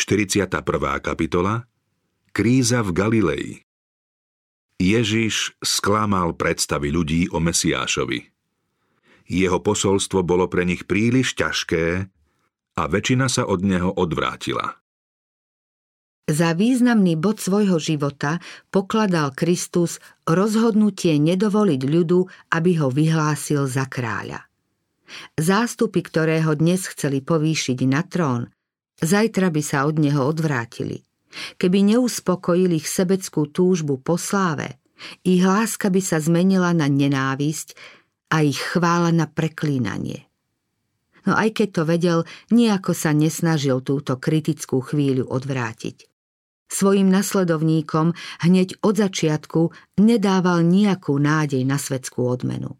41. 0.00 0.48
kapitola 1.04 1.68
Kríza 2.32 2.80
v 2.80 2.90
Galilei 2.96 3.46
Ježiš 4.80 5.52
sklamal 5.60 6.32
predstavy 6.40 6.88
ľudí 6.88 7.28
o 7.28 7.36
Mesiášovi. 7.36 8.24
Jeho 9.28 9.60
posolstvo 9.60 10.24
bolo 10.24 10.48
pre 10.48 10.64
nich 10.64 10.88
príliš 10.88 11.36
ťažké 11.36 12.08
a 12.80 12.82
väčšina 12.88 13.28
sa 13.28 13.44
od 13.44 13.60
neho 13.60 13.92
odvrátila. 13.92 14.80
Za 16.32 16.56
významný 16.56 17.20
bod 17.20 17.36
svojho 17.44 17.76
života 17.76 18.40
pokladal 18.72 19.36
Kristus 19.36 20.00
rozhodnutie 20.24 21.20
nedovoliť 21.20 21.80
ľudu, 21.84 22.24
aby 22.56 22.70
ho 22.80 22.88
vyhlásil 22.88 23.68
za 23.68 23.84
kráľa. 23.84 24.48
Zástupy, 25.36 26.00
ktoré 26.00 26.40
ho 26.48 26.56
dnes 26.56 26.88
chceli 26.88 27.20
povýšiť 27.20 27.78
na 27.84 28.00
trón, 28.00 28.48
zajtra 29.00 29.48
by 29.48 29.62
sa 29.64 29.88
od 29.88 29.96
neho 29.98 30.22
odvrátili. 30.24 31.04
Keby 31.56 31.96
neuspokojili 31.96 32.82
ich 32.82 32.88
sebeckú 32.90 33.48
túžbu 33.48 34.02
po 34.02 34.18
sláve, 34.18 34.82
ich 35.24 35.40
láska 35.40 35.88
by 35.88 36.02
sa 36.02 36.20
zmenila 36.20 36.74
na 36.76 36.90
nenávisť 36.90 37.72
a 38.34 38.44
ich 38.44 38.60
chvála 38.60 39.14
na 39.14 39.26
preklínanie. 39.30 40.28
No 41.28 41.36
aj 41.36 41.52
keď 41.60 41.68
to 41.72 41.82
vedel, 41.84 42.18
nejako 42.48 42.96
sa 42.96 43.12
nesnažil 43.12 43.84
túto 43.84 44.16
kritickú 44.16 44.80
chvíľu 44.80 45.28
odvrátiť. 45.28 46.08
Svojim 46.70 47.10
nasledovníkom 47.10 48.14
hneď 48.46 48.78
od 48.86 48.94
začiatku 48.94 49.74
nedával 49.98 50.62
nejakú 50.62 51.18
nádej 51.18 51.66
na 51.66 51.76
svetskú 51.76 52.30
odmenu. 52.30 52.78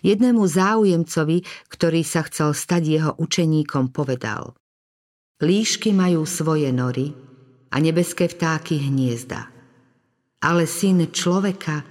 Jednému 0.00 0.46
záujemcovi, 0.46 1.42
ktorý 1.68 2.00
sa 2.06 2.24
chcel 2.24 2.56
stať 2.56 2.82
jeho 2.86 3.12
učeníkom, 3.18 3.92
povedal 3.92 4.56
Líšky 5.42 5.92
majú 5.92 6.24
svoje 6.24 6.72
nory 6.72 7.12
a 7.72 7.76
nebeské 7.76 8.28
vtáky 8.28 8.80
hniezda. 8.88 9.52
Ale 10.40 10.64
syn 10.64 11.12
človeka 11.12 11.84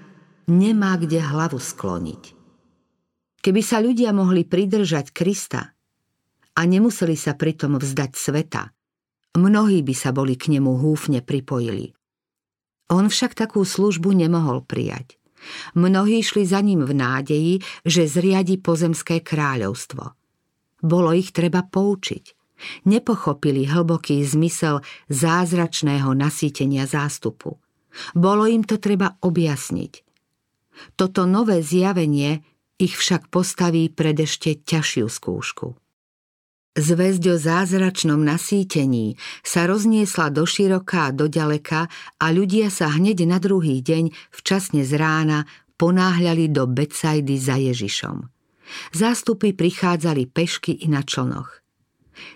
nemá 0.49 0.97
kde 0.97 1.21
hlavu 1.21 1.61
skloniť. 1.61 2.23
Keby 3.41 3.61
sa 3.61 3.77
ľudia 3.77 4.09
mohli 4.09 4.41
pridržať 4.45 5.13
Krista 5.13 5.61
a 6.55 6.61
nemuseli 6.65 7.13
sa 7.13 7.37
pritom 7.37 7.77
vzdať 7.77 8.11
sveta, 8.17 8.63
Mnohí 9.35 9.83
by 9.83 9.91
sa 9.91 10.15
boli 10.15 10.39
k 10.39 10.47
nemu 10.47 10.79
húfne 10.79 11.19
pripojili. 11.19 11.91
On 12.87 13.11
však 13.11 13.35
takú 13.35 13.67
službu 13.67 14.15
nemohol 14.15 14.63
prijať. 14.63 15.19
Mnohí 15.75 16.23
šli 16.23 16.47
za 16.47 16.63
ním 16.63 16.87
v 16.87 16.95
nádeji, 16.95 17.53
že 17.83 18.07
zriadi 18.07 18.55
pozemské 18.57 19.19
kráľovstvo. 19.19 20.15
Bolo 20.79 21.11
ich 21.11 21.35
treba 21.35 21.67
poučiť. 21.67 22.44
Nepochopili 22.87 23.67
hlboký 23.67 24.23
zmysel 24.23 24.79
zázračného 25.11 26.11
nasýtenia 26.15 26.87
zástupu. 26.87 27.59
Bolo 28.15 28.47
im 28.47 28.63
to 28.63 28.79
treba 28.79 29.15
objasniť. 29.23 29.93
Toto 30.99 31.23
nové 31.23 31.63
zjavenie 31.63 32.43
ich 32.75 32.99
však 32.99 33.31
postaví 33.31 33.87
pred 33.87 34.19
ešte 34.19 34.59
ťažšiu 34.59 35.07
skúšku. 35.07 35.67
Zväzť 36.75 37.23
o 37.31 37.35
zázračnom 37.39 38.19
nasýtení 38.19 39.15
sa 39.47 39.63
rozniesla 39.63 40.27
do 40.27 40.43
široká 40.43 41.07
a 41.07 41.15
do 41.15 41.31
ďaleka 41.31 41.87
a 42.19 42.25
ľudia 42.35 42.67
sa 42.67 42.91
hneď 42.91 43.23
na 43.23 43.39
druhý 43.39 43.79
deň 43.79 44.11
včasne 44.35 44.83
z 44.83 44.99
rána 44.99 45.47
ponáhľali 45.79 46.51
do 46.51 46.67
Becajdy 46.67 47.39
za 47.39 47.55
Ježišom. 47.55 48.27
Zástupy 48.91 49.55
prichádzali 49.55 50.27
pešky 50.27 50.83
i 50.83 50.91
na 50.91 50.99
člnoch. 50.99 51.64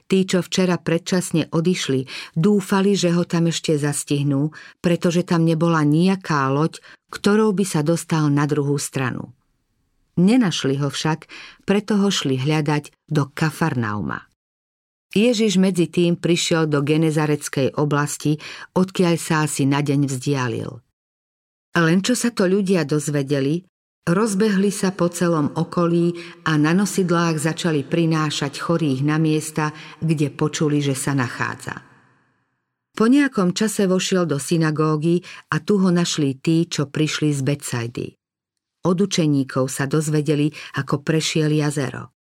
Tí, 0.08 0.27
čo 0.27 0.44
včera 0.44 0.77
predčasne 0.77 1.49
odišli, 1.49 2.05
dúfali, 2.35 2.94
že 2.94 3.16
ho 3.16 3.23
tam 3.23 3.47
ešte 3.49 3.75
zastihnú, 3.80 4.52
pretože 4.83 5.25
tam 5.25 5.44
nebola 5.47 5.81
nejaká 5.88 6.47
loď, 6.52 6.83
ktorou 7.09 7.55
by 7.55 7.66
sa 7.66 7.81
dostal 7.81 8.30
na 8.30 8.45
druhú 8.45 8.77
stranu. 8.77 9.33
Nenašli 10.20 10.76
ho 10.83 10.92
však, 10.92 11.31
preto 11.64 11.95
ho 11.95 12.11
šli 12.11 12.36
hľadať 12.36 12.92
do 13.08 13.31
Kafarnauma. 13.31 14.27
Ježiš 15.09 15.58
medzi 15.58 15.89
tým 15.89 16.21
prišiel 16.21 16.70
do 16.70 16.86
Genezareckej 16.86 17.82
oblasti, 17.82 18.37
odkiaľ 18.77 19.15
sa 19.17 19.49
asi 19.49 19.65
na 19.65 19.82
deň 19.82 20.05
vzdialil. 20.05 20.70
Len 21.80 21.99
čo 22.05 22.14
sa 22.14 22.30
to 22.30 22.45
ľudia 22.45 22.86
dozvedeli, 22.86 23.65
rozbehli 24.09 24.73
sa 24.73 24.89
po 24.92 25.08
celom 25.09 25.53
okolí 25.53 26.17
a 26.49 26.58
na 26.58 26.73
nosidlách 26.73 27.37
začali 27.37 27.86
prinášať 27.86 28.58
chorých 28.58 29.05
na 29.05 29.21
miesta, 29.21 29.71
kde 30.02 30.33
počuli, 30.33 30.81
že 30.81 30.97
sa 30.97 31.14
nachádza. 31.14 31.86
Po 32.99 33.08
nejakom 33.08 33.55
čase 33.55 33.87
vošiel 33.87 34.27
do 34.27 34.42
synagógy 34.42 35.23
a 35.53 35.64
tu 35.64 35.80
ho 35.80 35.87
našli 35.87 36.36
tí, 36.36 36.67
čo 36.67 36.92
prišli 36.92 37.31
z 37.31 37.42
Betsajdy. 37.45 38.08
Od 38.83 38.97
učeníkov 38.99 39.71
sa 39.71 39.87
dozvedeli, 39.87 40.52
ako 40.76 40.99
prešiel 40.99 41.52
jazero. 41.55 42.18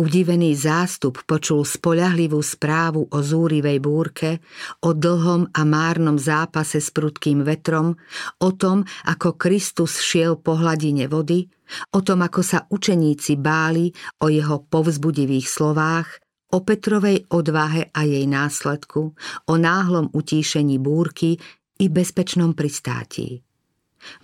Udivený 0.00 0.56
zástup 0.56 1.20
počul 1.28 1.60
spoľahlivú 1.60 2.40
správu 2.40 3.12
o 3.12 3.18
zúrivej 3.20 3.84
búrke, 3.84 4.40
o 4.80 4.96
dlhom 4.96 5.52
a 5.52 5.60
márnom 5.68 6.16
zápase 6.16 6.80
s 6.80 6.88
prudkým 6.88 7.44
vetrom, 7.44 8.00
o 8.40 8.48
tom, 8.56 8.88
ako 9.04 9.36
Kristus 9.36 10.00
šiel 10.00 10.40
po 10.40 10.56
hladine 10.56 11.04
vody, 11.04 11.44
o 11.92 12.00
tom, 12.00 12.24
ako 12.24 12.40
sa 12.40 12.64
učeníci 12.72 13.36
báli 13.36 13.92
o 14.24 14.32
jeho 14.32 14.64
povzbudivých 14.72 15.44
slovách, 15.44 16.08
o 16.56 16.64
Petrovej 16.64 17.28
odvahe 17.28 17.92
a 17.92 18.00
jej 18.08 18.24
následku, 18.24 19.12
o 19.52 19.54
náhlom 19.60 20.08
utíšení 20.16 20.80
búrky 20.80 21.36
i 21.76 21.92
bezpečnom 21.92 22.56
pristátí. 22.56 23.44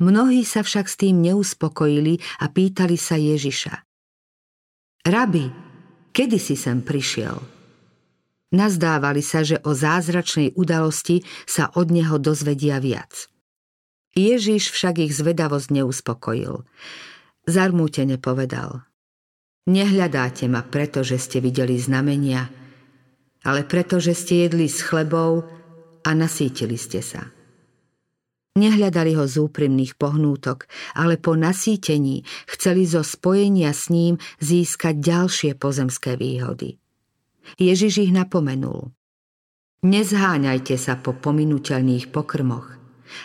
Mnohí 0.00 0.40
sa 0.40 0.64
však 0.64 0.88
s 0.88 0.96
tým 0.96 1.20
neuspokojili 1.20 2.16
a 2.40 2.48
pýtali 2.48 2.96
sa 2.96 3.20
Ježiša. 3.20 3.84
Rabi, 5.04 5.65
kedy 6.16 6.40
si 6.40 6.56
sem 6.56 6.80
prišiel? 6.80 7.36
Nazdávali 8.56 9.20
sa, 9.20 9.44
že 9.44 9.60
o 9.68 9.76
zázračnej 9.76 10.56
udalosti 10.56 11.20
sa 11.44 11.68
od 11.76 11.92
neho 11.92 12.16
dozvedia 12.16 12.80
viac. 12.80 13.28
Ježiš 14.16 14.72
však 14.72 15.04
ich 15.04 15.12
zvedavosť 15.12 15.76
neuspokojil. 15.76 16.64
Zarmútene 17.44 18.16
povedal. 18.16 18.88
Nehľadáte 19.68 20.48
ma 20.48 20.64
preto, 20.64 21.04
že 21.04 21.20
ste 21.20 21.44
videli 21.44 21.76
znamenia, 21.76 22.48
ale 23.44 23.68
preto, 23.68 24.00
že 24.00 24.16
ste 24.16 24.48
jedli 24.48 24.72
s 24.72 24.80
chlebou 24.80 25.44
a 26.00 26.10
nasítili 26.16 26.80
ste 26.80 27.04
sa. 27.04 27.35
Nehľadali 28.56 29.12
ho 29.20 29.28
z 29.28 29.36
úprimných 29.36 30.00
pohnútok, 30.00 30.64
ale 30.96 31.20
po 31.20 31.36
nasýtení 31.36 32.24
chceli 32.48 32.88
zo 32.88 33.04
spojenia 33.04 33.76
s 33.76 33.92
ním 33.92 34.16
získať 34.40 34.96
ďalšie 34.96 35.52
pozemské 35.60 36.16
výhody. 36.16 36.80
Ježiš 37.60 38.08
ich 38.08 38.12
napomenul. 38.16 38.96
Nezháňajte 39.84 40.74
sa 40.80 40.96
po 40.96 41.12
pominuteľných 41.12 42.10
pokrmoch, 42.10 42.74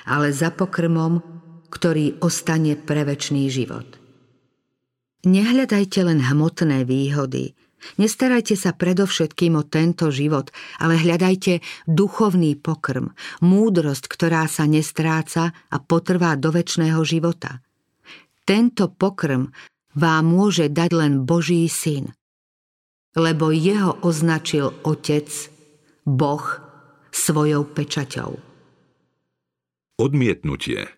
ale 0.06 0.36
za 0.36 0.52
pokrmom, 0.52 1.24
ktorý 1.72 2.20
ostane 2.20 2.75
pre 2.75 3.08
večný 3.08 3.47
život. 3.47 3.88
Nehľadajte 5.24 6.00
len 6.03 6.20
hmotné 6.20 6.84
výhody, 6.84 7.56
Nestarajte 7.97 8.53
sa 8.53 8.72
predovšetkým 8.78 9.58
o 9.58 9.66
tento 9.66 10.14
život, 10.14 10.53
ale 10.78 11.02
hľadajte 11.02 11.66
duchovný 11.90 12.58
pokrm, 12.58 13.14
múdrosť, 13.42 14.06
ktorá 14.06 14.46
sa 14.46 14.69
nestráca 14.69 15.52
a 15.52 15.78
potrvá 15.81 16.38
do 16.38 16.53
väčšného 16.53 17.02
života. 17.02 17.62
Tento 18.46 18.90
pokrm 18.90 19.50
vám 19.97 20.24
môže 20.25 20.70
dať 20.70 20.90
len 20.94 21.14
Boží 21.25 21.66
syn, 21.68 22.14
lebo 23.18 23.52
jeho 23.52 24.00
označil 24.02 24.72
Otec, 24.88 25.28
Boh, 26.08 26.46
svojou 27.12 27.67
pečaťou. 27.67 28.40
Odmietnutie 30.02 30.90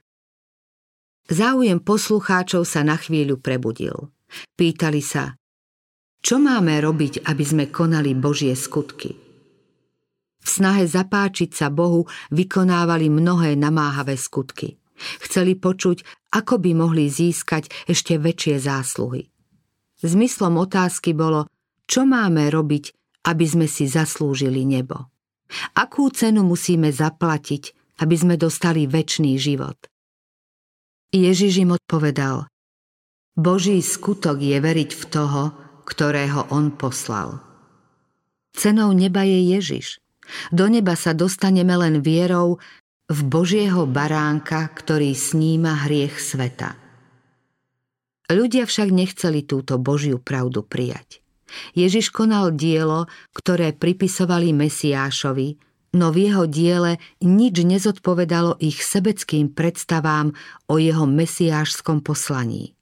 Záujem 1.28 1.80
poslucháčov 1.80 2.68
sa 2.68 2.84
na 2.84 3.00
chvíľu 3.00 3.40
prebudil. 3.40 4.12
Pýtali 4.60 5.00
sa, 5.00 5.40
čo 6.24 6.40
máme 6.40 6.80
robiť, 6.80 7.28
aby 7.28 7.44
sme 7.44 7.66
konali 7.68 8.16
Božie 8.16 8.56
skutky? 8.56 9.12
V 10.40 10.48
snahe 10.48 10.88
zapáčiť 10.88 11.52
sa 11.52 11.68
Bohu 11.68 12.08
vykonávali 12.32 13.12
mnohé 13.12 13.60
namáhavé 13.60 14.16
skutky. 14.16 14.80
Chceli 15.20 15.60
počuť, 15.60 16.32
ako 16.32 16.64
by 16.64 16.72
mohli 16.80 17.12
získať 17.12 17.68
ešte 17.92 18.16
väčšie 18.16 18.56
zásluhy. 18.56 19.28
Zmyslom 20.00 20.60
otázky 20.64 21.12
bolo, 21.12 21.48
čo 21.88 22.08
máme 22.08 22.48
robiť, 22.48 22.96
aby 23.28 23.46
sme 23.48 23.68
si 23.68 23.88
zaslúžili 23.88 24.64
nebo. 24.64 25.12
Akú 25.76 26.08
cenu 26.08 26.44
musíme 26.48 26.92
zaplatiť, 26.92 27.64
aby 28.00 28.16
sme 28.16 28.36
dostali 28.40 28.88
väčší 28.88 29.36
život? 29.36 29.80
Ježiš 31.12 31.68
im 31.68 31.76
odpovedal, 31.76 32.48
Boží 33.34 33.82
skutok 33.82 34.42
je 34.42 34.58
veriť 34.62 34.92
v 34.94 35.04
toho, 35.10 35.63
ktorého 35.84 36.50
on 36.50 36.74
poslal. 36.74 37.40
Cenou 38.54 38.94
neba 38.94 39.26
je 39.26 39.40
Ježiš. 39.58 40.04
Do 40.54 40.72
neba 40.72 40.96
sa 40.96 41.12
dostaneme 41.12 41.76
len 41.76 42.00
vierou 42.00 42.62
v 43.12 43.20
Božieho 43.28 43.84
baránka, 43.84 44.72
ktorý 44.72 45.12
sníma 45.12 45.86
hriech 45.88 46.16
sveta. 46.16 46.80
Ľudia 48.32 48.64
však 48.64 48.90
nechceli 48.90 49.44
túto 49.44 49.76
Božiu 49.76 50.18
pravdu 50.18 50.64
prijať. 50.64 51.20
Ježiš 51.78 52.10
konal 52.10 52.56
dielo, 52.56 53.06
ktoré 53.36 53.76
pripisovali 53.76 54.56
Mesiášovi, 54.56 55.60
no 55.94 56.10
v 56.10 56.32
jeho 56.32 56.50
diele 56.50 56.98
nič 57.22 57.62
nezodpovedalo 57.62 58.58
ich 58.58 58.82
sebeckým 58.82 59.54
predstavám 59.54 60.34
o 60.72 60.82
jeho 60.82 61.06
mesiášskom 61.06 62.02
poslaní. 62.02 62.74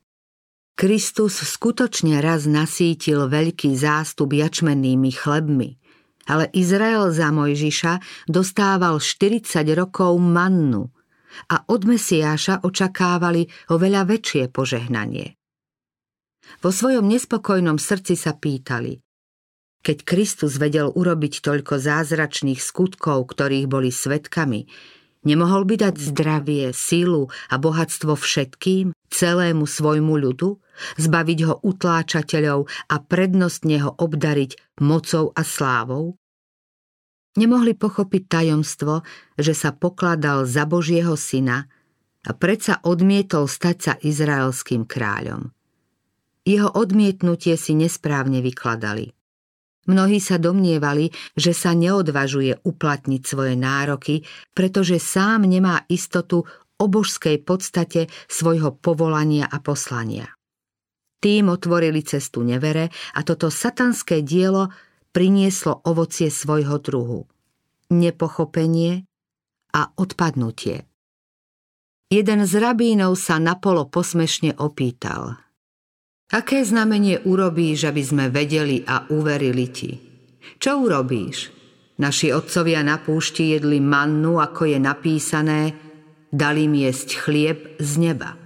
Kristus 0.75 1.37
skutočne 1.37 2.17
raz 2.23 2.49
nasítil 2.49 3.29
veľký 3.29 3.75
zástup 3.77 4.33
jačmennými 4.33 5.11
chlebmi, 5.13 5.77
ale 6.25 6.49
Izrael 6.55 7.11
za 7.13 7.29
Mojžiša 7.29 8.25
dostával 8.29 8.97
40 8.97 9.67
rokov 9.77 10.17
mannu 10.17 10.89
a 11.51 11.63
od 11.69 11.81
Mesiáša 11.87 12.65
očakávali 12.65 13.47
oveľa 13.71 14.07
väčšie 14.09 14.51
požehnanie. 14.51 15.37
Vo 16.59 16.73
svojom 16.73 17.07
nespokojnom 17.07 17.79
srdci 17.79 18.19
sa 18.19 18.35
pýtali, 18.35 18.99
keď 19.81 19.97
Kristus 20.05 20.61
vedel 20.61 20.93
urobiť 20.93 21.41
toľko 21.41 21.81
zázračných 21.81 22.61
skutkov, 22.61 23.33
ktorých 23.33 23.65
boli 23.65 23.89
svetkami, 23.89 24.69
nemohol 25.25 25.65
by 25.65 25.89
dať 25.89 25.95
zdravie, 25.97 26.69
sílu 26.69 27.33
a 27.49 27.55
bohatstvo 27.57 28.13
všetkým, 28.13 28.93
celému 29.11 29.67
svojmu 29.67 30.15
ľudu, 30.15 30.57
zbaviť 30.97 31.39
ho 31.45 31.55
utláčateľov 31.61 32.59
a 32.89 32.95
prednostne 33.03 33.77
ho 33.83 33.91
obdariť 33.93 34.79
mocou 34.79 35.35
a 35.35 35.43
slávou? 35.43 36.15
Nemohli 37.35 37.75
pochopiť 37.75 38.23
tajomstvo, 38.27 39.07
že 39.39 39.55
sa 39.55 39.71
pokladal 39.71 40.43
za 40.43 40.67
Božieho 40.67 41.15
syna 41.15 41.67
a 42.27 42.31
predsa 42.35 42.83
odmietol 42.83 43.47
stať 43.47 43.77
sa 43.79 43.93
izraelským 43.99 44.83
kráľom. 44.83 45.51
Jeho 46.43 46.67
odmietnutie 46.73 47.55
si 47.55 47.77
nesprávne 47.77 48.41
vykladali. 48.41 49.13
Mnohí 49.89 50.21
sa 50.21 50.37
domnievali, 50.37 51.09
že 51.33 51.57
sa 51.57 51.73
neodvažuje 51.73 52.61
uplatniť 52.61 53.21
svoje 53.25 53.57
nároky, 53.57 54.21
pretože 54.53 55.01
sám 55.01 55.49
nemá 55.49 55.89
istotu 55.89 56.45
o 56.81 56.89
podstate 57.45 58.09
svojho 58.25 58.73
povolania 58.81 59.45
a 59.45 59.61
poslania. 59.61 60.33
Tým 61.21 61.53
otvorili 61.53 62.01
cestu 62.01 62.41
nevere 62.41 62.89
a 63.13 63.21
toto 63.21 63.53
satanské 63.53 64.25
dielo 64.25 64.73
prinieslo 65.13 65.85
ovocie 65.85 66.33
svojho 66.33 66.81
druhu. 66.81 67.29
Nepochopenie 67.93 69.05
a 69.77 69.93
odpadnutie. 69.93 70.89
Jeden 72.09 72.43
z 72.43 72.53
rabínov 72.57 73.13
sa 73.15 73.37
napolo 73.37 73.85
posmešne 73.85 74.57
opýtal– 74.57 75.37
Aké 76.31 76.63
znamenie 76.63 77.19
urobíš, 77.27 77.91
aby 77.91 78.03
sme 78.07 78.25
vedeli 78.31 78.87
a 78.87 79.03
uverili 79.11 79.67
ti? 79.67 79.91
Čo 80.63 80.87
urobíš? 80.87 81.51
Naši 81.99 82.31
otcovia 82.31 82.79
na 82.87 83.03
púšti 83.03 83.51
jedli 83.51 83.83
mannu, 83.83 84.39
ako 84.39 84.63
je 84.63 84.79
napísané, 84.79 85.75
dali 86.31 86.65
im 86.65 86.73
jesť 86.79 87.09
chlieb 87.19 87.59
z 87.77 87.91
neba. 87.99 88.39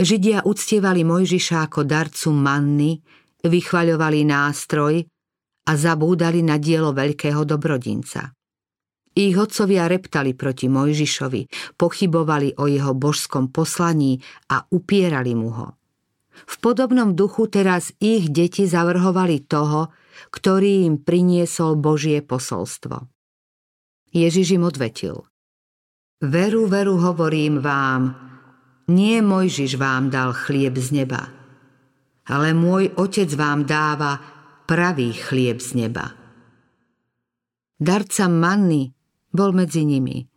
Židia 0.00 0.48
uctievali 0.48 1.04
Mojžiša 1.04 1.68
ako 1.68 1.84
darcu 1.84 2.32
manny, 2.32 2.96
vychvaľovali 3.44 4.24
nástroj 4.24 5.04
a 5.68 5.72
zabúdali 5.76 6.40
na 6.40 6.56
dielo 6.56 6.96
veľkého 6.96 7.44
dobrodinca. 7.44 8.32
Ich 9.12 9.36
otcovia 9.36 9.84
reptali 9.90 10.32
proti 10.32 10.72
Mojžišovi, 10.72 11.74
pochybovali 11.76 12.56
o 12.56 12.64
jeho 12.64 12.96
božskom 12.96 13.52
poslaní 13.52 14.16
a 14.48 14.64
upierali 14.72 15.36
mu 15.36 15.50
ho. 15.52 15.68
V 16.48 16.54
podobnom 16.64 17.12
duchu 17.12 17.52
teraz 17.52 17.92
ich 18.00 18.32
deti 18.32 18.64
zavrhovali 18.64 19.44
toho, 19.44 19.92
ktorý 20.32 20.88
im 20.88 20.96
priniesol 21.04 21.76
Božie 21.76 22.24
posolstvo. 22.24 23.04
Ježiš 24.10 24.56
im 24.56 24.64
odvetil. 24.64 25.29
Veru, 26.20 26.68
veru 26.68 27.00
hovorím 27.00 27.64
vám, 27.64 28.12
nie 28.92 29.24
Mojžiš 29.24 29.80
vám 29.80 30.12
dal 30.12 30.36
chlieb 30.36 30.76
z 30.76 31.00
neba, 31.00 31.32
ale 32.28 32.52
môj 32.52 32.92
otec 32.92 33.32
vám 33.40 33.64
dáva 33.64 34.20
pravý 34.68 35.16
chlieb 35.16 35.64
z 35.64 35.80
neba. 35.80 36.12
Darca 37.80 38.28
manny 38.28 38.92
bol 39.32 39.56
medzi 39.56 39.88
nimi. 39.88 40.28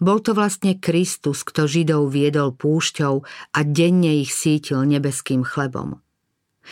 Bol 0.00 0.24
to 0.24 0.32
vlastne 0.32 0.80
Kristus, 0.80 1.44
kto 1.44 1.68
Židov 1.68 2.08
viedol 2.08 2.56
púšťou 2.56 3.20
a 3.52 3.58
denne 3.60 4.24
ich 4.24 4.32
sítil 4.32 4.88
nebeským 4.88 5.44
chlebom. 5.44 6.00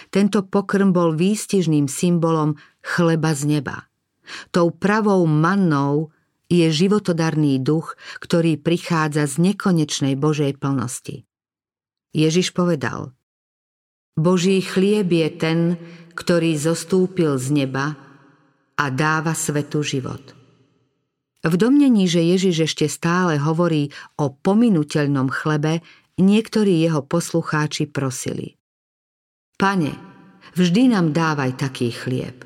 Tento 0.09 0.41
pokrm 0.49 0.97
bol 0.97 1.12
výstižným 1.12 1.85
symbolom 1.85 2.56
chleba 2.81 3.37
z 3.37 3.61
neba. 3.61 3.93
Tou 4.49 4.73
pravou 4.73 5.29
mannou 5.29 6.17
je 6.49 6.67
životodarný 6.73 7.61
duch, 7.61 7.95
ktorý 8.21 8.56
prichádza 8.56 9.29
z 9.29 9.53
nekonečnej 9.53 10.17
Božej 10.17 10.56
plnosti. 10.56 11.29
Ježiš 12.17 12.56
povedal, 12.56 13.12
Boží 14.19 14.59
chlieb 14.65 15.12
je 15.15 15.29
ten, 15.31 15.59
ktorý 16.19 16.59
zostúpil 16.59 17.39
z 17.39 17.55
neba 17.55 17.95
a 18.75 18.85
dáva 18.91 19.31
svetu 19.37 19.87
život. 19.87 20.35
V 21.47 21.55
domnení, 21.55 22.11
že 22.11 22.27
Ježiš 22.27 22.67
ešte 22.67 22.91
stále 22.91 23.39
hovorí 23.39 23.95
o 24.19 24.35
pominuteľnom 24.35 25.31
chlebe, 25.31 25.87
niektorí 26.19 26.83
jeho 26.83 27.06
poslucháči 27.06 27.87
prosili. 27.87 28.59
Pane, 29.55 29.95
vždy 30.59 30.99
nám 30.99 31.15
dávaj 31.15 31.55
taký 31.55 31.95
chlieb. 31.95 32.43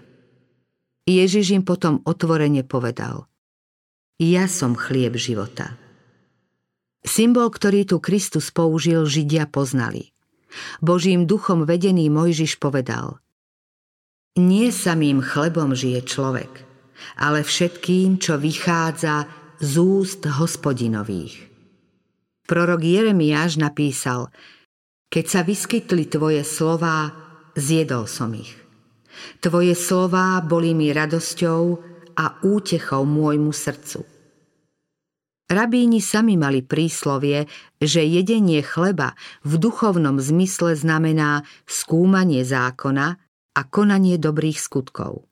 Ježiš 1.08 1.56
im 1.56 1.64
potom 1.64 2.04
otvorene 2.04 2.68
povedal. 2.68 3.31
Ja 4.20 4.50
som 4.50 4.76
chlieb 4.76 5.16
života. 5.16 5.78
Symbol, 7.02 7.48
ktorý 7.50 7.86
tu 7.88 7.98
Kristus 7.98 8.50
použil, 8.52 9.06
Židia 9.06 9.48
poznali. 9.48 10.12
Božím 10.84 11.24
duchom 11.24 11.64
vedený 11.64 12.12
Mojžiš 12.12 12.60
povedal. 12.60 13.18
Nie 14.36 14.72
samým 14.72 15.24
chlebom 15.24 15.72
žije 15.72 16.04
človek– 16.04 16.52
ale 17.18 17.42
všetkým, 17.42 18.18
čo 18.18 18.38
vychádza 18.38 19.26
z 19.62 19.72
úst 19.78 20.26
hospodinových. 20.26 21.50
Prorok 22.46 22.82
Jeremiáš 22.82 23.56
napísal, 23.56 24.28
keď 25.12 25.24
sa 25.28 25.40
vyskytli 25.46 26.08
tvoje 26.08 26.42
slová, 26.42 27.12
zjedol 27.54 28.08
som 28.08 28.32
ich. 28.34 28.50
Tvoje 29.44 29.76
slová 29.76 30.40
boli 30.42 30.72
mi 30.72 30.90
radosťou 30.90 31.91
a 32.16 32.40
útechou 32.44 33.04
môjmu 33.04 33.52
srdcu. 33.52 34.04
Rabíni 35.52 36.00
sami 36.00 36.40
mali 36.40 36.64
príslovie, 36.64 37.44
že 37.76 38.00
jedenie 38.00 38.64
chleba 38.64 39.12
v 39.44 39.60
duchovnom 39.60 40.16
zmysle 40.16 40.72
znamená 40.72 41.44
skúmanie 41.68 42.40
zákona 42.40 43.20
a 43.52 43.60
konanie 43.68 44.16
dobrých 44.16 44.56
skutkov. 44.56 45.28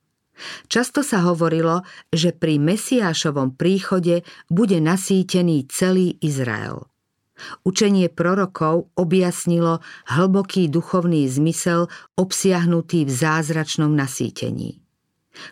Často 0.69 1.01
sa 1.01 1.25
hovorilo, 1.25 1.85
že 2.13 2.37
pri 2.37 2.61
Mesiášovom 2.61 3.57
príchode 3.57 4.25
bude 4.53 4.77
nasýtený 4.81 5.69
celý 5.73 6.17
Izrael. 6.21 6.85
Učenie 7.65 8.13
prorokov 8.13 8.93
objasnilo 9.01 9.81
hlboký 10.13 10.69
duchovný 10.69 11.25
zmysel 11.25 11.89
obsiahnutý 12.21 13.09
v 13.09 13.13
zázračnom 13.13 13.89
nasýtení. 13.97 14.85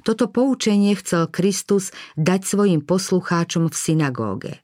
Toto 0.05 0.29
poučenie 0.29 0.95
chcel 0.97 1.29
Kristus 1.29 1.91
dať 2.19 2.41
svojim 2.45 2.81
poslucháčom 2.85 3.71
v 3.71 3.77
synagóge. 3.77 4.55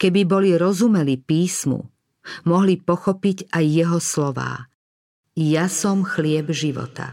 Keby 0.00 0.24
boli 0.24 0.56
rozumeli 0.56 1.20
písmu, 1.20 1.84
mohli 2.48 2.80
pochopiť 2.80 3.52
aj 3.52 3.64
jeho 3.64 3.98
slová. 4.00 4.66
Ja 5.36 5.68
som 5.68 6.00
chlieb 6.00 6.48
života. 6.50 7.12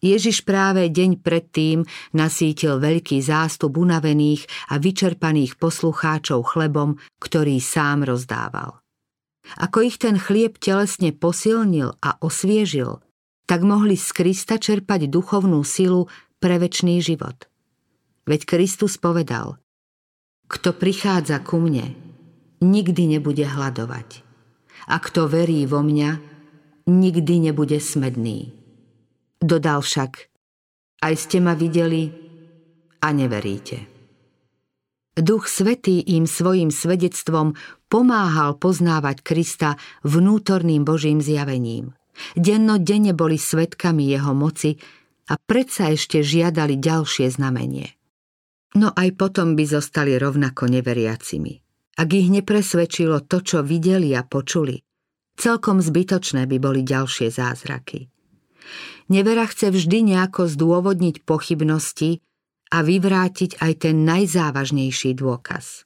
Ježiš 0.00 0.48
práve 0.48 0.88
deň 0.88 1.20
predtým 1.20 1.84
nasítil 2.16 2.80
veľký 2.80 3.20
zástup 3.20 3.76
unavených 3.76 4.48
a 4.72 4.80
vyčerpaných 4.80 5.60
poslucháčov 5.60 6.40
chlebom, 6.40 6.96
ktorý 7.20 7.60
sám 7.60 8.08
rozdával. 8.08 8.80
Ako 9.60 9.84
ich 9.84 10.00
ten 10.00 10.16
chlieb 10.16 10.56
telesne 10.56 11.12
posilnil 11.12 12.00
a 12.00 12.16
osviežil, 12.24 13.04
tak 13.50 13.66
mohli 13.66 13.98
z 13.98 14.14
Krista 14.14 14.62
čerpať 14.62 15.10
duchovnú 15.10 15.66
silu 15.66 16.06
pre 16.38 16.62
väčší 16.62 17.02
život. 17.02 17.50
Veď 18.22 18.46
Kristus 18.46 18.94
povedal, 18.94 19.58
kto 20.46 20.70
prichádza 20.70 21.42
ku 21.42 21.58
mne, 21.58 21.98
nikdy 22.62 23.18
nebude 23.18 23.42
hľadovať. 23.42 24.22
A 24.86 25.02
kto 25.02 25.26
verí 25.26 25.66
vo 25.66 25.82
mňa, 25.82 26.10
nikdy 26.86 27.50
nebude 27.50 27.82
smedný. 27.82 28.54
Dodal 29.42 29.82
však, 29.82 30.30
aj 31.02 31.14
ste 31.18 31.42
ma 31.42 31.58
videli 31.58 32.06
a 33.02 33.10
neveríte. 33.10 33.90
Duch 35.18 35.50
Svetý 35.50 35.98
im 36.14 36.30
svojim 36.30 36.70
svedectvom 36.70 37.58
pomáhal 37.90 38.54
poznávať 38.62 39.26
Krista 39.26 39.74
vnútorným 40.06 40.86
Božím 40.86 41.18
zjavením. 41.18 41.98
Dennodenne 42.34 43.12
boli 43.14 43.36
svetkami 43.36 44.10
jeho 44.10 44.32
moci 44.34 44.76
a 45.30 45.38
predsa 45.38 45.94
ešte 45.94 46.24
žiadali 46.24 46.78
ďalšie 46.78 47.30
znamenie. 47.30 47.94
No 48.78 48.94
aj 48.94 49.18
potom 49.18 49.58
by 49.58 49.64
zostali 49.66 50.14
rovnako 50.14 50.70
neveriacimi. 50.70 51.58
Ak 51.98 52.08
ich 52.14 52.30
nepresvedčilo 52.30 53.26
to, 53.26 53.42
čo 53.42 53.58
videli 53.66 54.14
a 54.14 54.22
počuli, 54.22 54.78
celkom 55.36 55.82
zbytočné 55.82 56.46
by 56.46 56.56
boli 56.62 56.80
ďalšie 56.86 57.28
zázraky. 57.28 58.08
Nevera 59.10 59.44
chce 59.50 59.74
vždy 59.74 60.14
nejako 60.14 60.46
zdôvodniť 60.46 61.26
pochybnosti 61.26 62.22
a 62.70 62.86
vyvrátiť 62.86 63.58
aj 63.58 63.72
ten 63.82 64.06
najzávažnejší 64.06 65.18
dôkaz. 65.18 65.84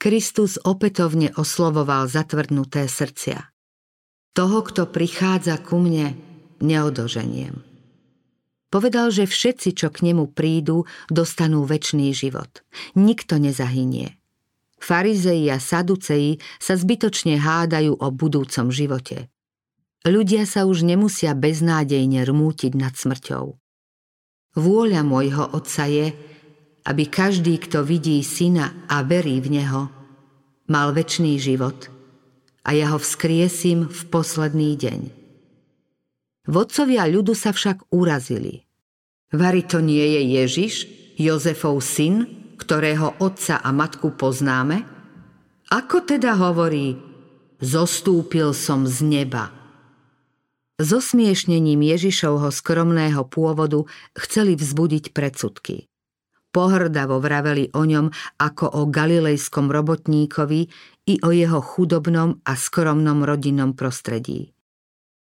Kristus 0.00 0.56
opätovne 0.60 1.32
oslovoval 1.36 2.08
zatvrdnuté 2.08 2.88
srdcia. 2.88 3.53
Toho, 4.34 4.66
kto 4.66 4.90
prichádza 4.90 5.62
ku 5.62 5.78
mne, 5.78 6.18
neodoženiem. 6.58 7.54
Povedal, 8.66 9.14
že 9.14 9.30
všetci, 9.30 9.78
čo 9.78 9.94
k 9.94 10.10
nemu 10.10 10.34
prídu, 10.34 10.90
dostanú 11.06 11.62
väčší 11.62 12.10
život. 12.10 12.66
Nikto 12.98 13.38
nezahynie. 13.38 14.18
Farizei 14.82 15.46
a 15.54 15.62
saduceji 15.62 16.42
sa 16.58 16.74
zbytočne 16.74 17.38
hádajú 17.38 17.94
o 17.94 18.06
budúcom 18.10 18.74
živote. 18.74 19.30
Ľudia 20.02 20.50
sa 20.50 20.66
už 20.66 20.82
nemusia 20.82 21.38
beznádejne 21.38 22.26
rmútiť 22.26 22.74
nad 22.74 22.98
smrťou. 22.98 23.54
Vôľa 24.58 25.02
môjho 25.06 25.46
Otca 25.54 25.86
je, 25.86 26.10
aby 26.90 27.06
každý, 27.06 27.62
kto 27.62 27.86
vidí 27.86 28.18
Syna 28.26 28.90
a 28.90 29.06
verí 29.06 29.38
v 29.38 29.62
Neho, 29.62 29.82
mal 30.66 30.90
väčší 30.90 31.38
život 31.38 31.93
a 32.64 32.72
ja 32.72 32.90
ho 32.90 32.98
vzkriesím 32.98 33.86
v 33.86 34.00
posledný 34.08 34.74
deň. 34.80 35.00
Vodcovia 36.48 37.04
ľudu 37.08 37.36
sa 37.36 37.52
však 37.52 37.92
urazili. 37.92 38.64
Vary 39.32 39.64
to 39.64 39.80
nie 39.80 40.02
je 40.02 40.22
Ježiš, 40.40 40.74
Jozefov 41.16 41.80
syn, 41.84 42.28
ktorého 42.60 43.16
otca 43.20 43.60
a 43.60 43.70
matku 43.70 44.12
poznáme? 44.16 44.84
Ako 45.72 46.04
teda 46.04 46.36
hovorí, 46.36 47.00
zostúpil 47.60 48.52
som 48.52 48.84
z 48.84 49.04
neba? 49.04 49.50
Zosmiešnením 50.82 51.86
Ježišovho 51.86 52.50
skromného 52.50 53.22
pôvodu 53.30 53.86
chceli 54.18 54.58
vzbudiť 54.58 55.14
predsudky. 55.14 55.86
Pohrdavo 56.54 57.18
vraveli 57.18 57.74
o 57.74 57.82
ňom 57.82 58.14
ako 58.38 58.78
o 58.78 58.82
galilejskom 58.86 59.74
robotníkovi 59.74 60.60
i 61.10 61.14
o 61.26 61.34
jeho 61.34 61.58
chudobnom 61.58 62.38
a 62.46 62.54
skromnom 62.54 63.26
rodinnom 63.26 63.74
prostredí. 63.74 64.54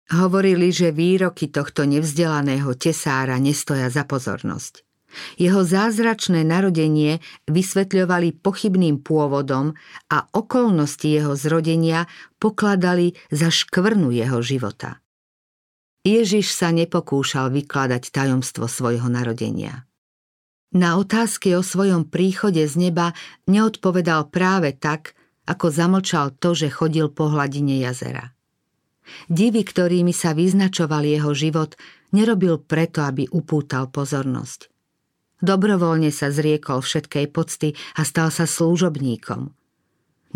Hovorili, 0.07 0.72
že 0.72 0.96
výroky 0.96 1.51
tohto 1.51 1.84
nevzdelaného 1.84 2.72
tesára 2.79 3.36
nestoja 3.43 3.91
za 3.91 4.07
pozornosť. 4.07 4.88
Jeho 5.36 5.63
zázračné 5.67 6.48
narodenie 6.48 7.19
vysvetľovali 7.48 8.39
pochybným 8.39 9.03
pôvodom 9.03 9.75
a 10.07 10.17
okolnosti 10.31 11.07
jeho 11.07 11.36
zrodenia 11.36 12.07
pokladali 12.39 13.15
za 13.31 13.51
škvrnu 13.51 14.15
jeho 14.15 14.39
života. 14.39 15.03
Ježiš 16.07 16.55
sa 16.55 16.72
nepokúšal 16.72 17.51
vykladať 17.51 18.15
tajomstvo 18.15 18.72
svojho 18.72 19.12
narodenia. 19.12 19.84
Na 20.76 21.00
otázky 21.00 21.56
o 21.56 21.64
svojom 21.64 22.08
príchode 22.12 22.60
z 22.68 22.76
neba 22.76 23.16
neodpovedal 23.48 24.28
práve 24.28 24.76
tak, 24.76 25.16
ako 25.48 25.72
zamlčal 25.72 26.36
to, 26.36 26.52
že 26.52 26.68
chodil 26.68 27.08
po 27.08 27.32
hladine 27.32 27.80
jazera. 27.80 28.36
Divy, 29.32 29.64
ktorými 29.64 30.12
sa 30.12 30.36
vyznačoval 30.36 31.08
jeho 31.08 31.32
život, 31.32 31.80
nerobil 32.12 32.60
preto, 32.60 33.00
aby 33.00 33.32
upútal 33.32 33.88
pozornosť. 33.88 34.68
Dobrovoľne 35.40 36.12
sa 36.12 36.34
zriekol 36.34 36.84
všetkej 36.84 37.26
pocty 37.32 37.72
a 37.96 38.04
stal 38.04 38.28
sa 38.34 38.44
slúžobníkom. 38.44 39.56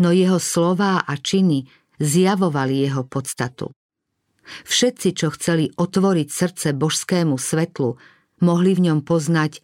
No 0.00 0.08
jeho 0.14 0.40
slová 0.40 1.04
a 1.04 1.12
činy 1.20 1.68
zjavovali 2.00 2.88
jeho 2.88 3.04
podstatu. 3.04 3.76
Všetci, 4.42 5.08
čo 5.12 5.28
chceli 5.36 5.70
otvoriť 5.76 6.28
srdce 6.32 6.68
božskému 6.72 7.36
svetlu, 7.36 8.00
mohli 8.40 8.74
v 8.74 8.90
ňom 8.90 9.04
poznať 9.04 9.62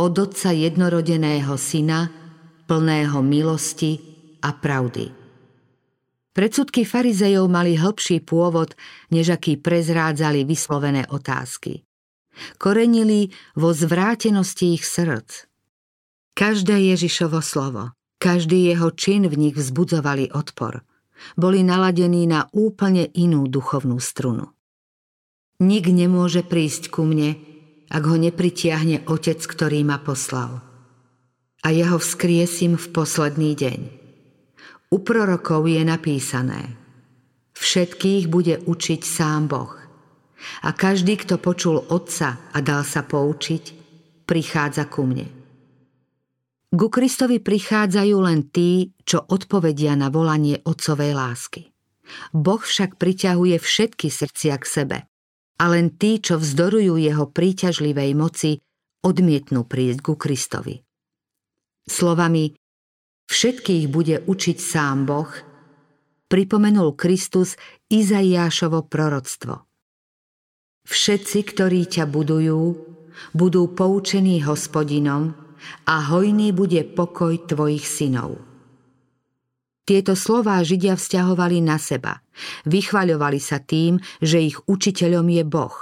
od 0.00 0.16
Otca 0.16 0.56
jednorodeného 0.56 1.60
Syna, 1.60 2.08
plného 2.64 3.20
milosti 3.20 4.00
a 4.40 4.56
pravdy. 4.56 5.12
Predsudky 6.32 6.88
farizejov 6.88 7.52
mali 7.52 7.76
hĺbší 7.76 8.24
pôvod, 8.24 8.72
než 9.12 9.36
aký 9.36 9.60
prezrádzali 9.60 10.48
vyslovené 10.48 11.04
otázky. 11.12 11.84
Korenili 12.56 13.28
vo 13.52 13.76
zvrátenosti 13.76 14.72
ich 14.72 14.88
srdc. 14.88 15.44
Každé 16.32 16.96
Ježišovo 16.96 17.44
slovo, 17.44 17.92
každý 18.16 18.72
jeho 18.72 18.88
čin 18.96 19.28
v 19.28 19.36
nich 19.36 19.54
vzbudzovali 19.58 20.32
odpor. 20.32 20.80
Boli 21.36 21.60
naladení 21.60 22.24
na 22.24 22.48
úplne 22.56 23.04
inú 23.12 23.44
duchovnú 23.44 24.00
strunu. 24.00 24.48
Nik 25.60 25.92
nemôže 25.92 26.40
prísť 26.40 26.88
ku 26.88 27.04
mne, 27.04 27.49
ak 27.90 28.02
ho 28.06 28.16
nepritiahne 28.16 29.04
Otec, 29.10 29.42
ktorý 29.42 29.82
ma 29.82 29.98
poslal. 29.98 30.62
A 31.60 31.68
ja 31.74 31.92
ho 31.92 31.98
vzkriesím 31.98 32.78
v 32.78 32.86
posledný 32.94 33.52
deň. 33.58 33.80
U 34.94 35.02
prorokov 35.02 35.66
je 35.66 35.82
napísané 35.82 36.78
Všetkých 37.60 38.32
bude 38.32 38.56
učiť 38.64 39.00
sám 39.04 39.52
Boh. 39.52 39.76
A 40.64 40.72
každý, 40.72 41.20
kto 41.20 41.36
počul 41.36 41.76
Otca 41.76 42.40
a 42.56 42.58
dal 42.64 42.88
sa 42.88 43.04
poučiť, 43.04 43.76
prichádza 44.24 44.88
ku 44.88 45.04
mne. 45.04 45.28
Ku 46.72 46.86
Kristovi 46.88 47.42
prichádzajú 47.42 48.16
len 48.24 48.48
tí, 48.48 48.94
čo 49.04 49.20
odpovedia 49.20 49.92
na 49.98 50.08
volanie 50.08 50.62
Otcovej 50.64 51.12
lásky. 51.12 51.62
Boh 52.32 52.62
však 52.62 52.96
priťahuje 52.96 53.60
všetky 53.60 54.08
srdcia 54.08 54.54
k 54.56 54.64
sebe. 54.64 54.98
A 55.60 55.64
len 55.68 55.92
tí, 55.92 56.16
čo 56.24 56.40
vzdorujú 56.40 56.96
jeho 56.96 57.28
príťažlivej 57.28 58.16
moci, 58.16 58.64
odmietnú 59.04 59.68
prísť 59.68 60.00
ku 60.00 60.16
Kristovi. 60.16 60.80
Slovami 61.84 62.56
všetkých 63.28 63.84
bude 63.92 64.24
učiť 64.24 64.56
sám 64.56 65.04
Boh, 65.04 65.30
pripomenul 66.32 66.96
Kristus 66.96 67.60
Izaiášovo 67.92 68.88
proroctvo. 68.88 69.68
Všetci, 70.88 71.38
ktorí 71.52 71.86
ťa 71.92 72.08
budujú, 72.08 72.62
budú 73.36 73.62
poučení 73.76 74.40
hospodinom 74.40 75.36
a 75.84 75.94
hojný 76.08 76.56
bude 76.56 76.80
pokoj 76.96 77.36
tvojich 77.36 77.84
synov. 77.84 78.49
Tieto 79.90 80.14
slová 80.14 80.62
Židia 80.62 80.94
vzťahovali 80.94 81.66
na 81.66 81.74
seba. 81.74 82.22
Vychvaľovali 82.62 83.42
sa 83.42 83.58
tým, 83.58 83.98
že 84.22 84.38
ich 84.38 84.54
učiteľom 84.70 85.26
je 85.26 85.42
Boh. 85.42 85.74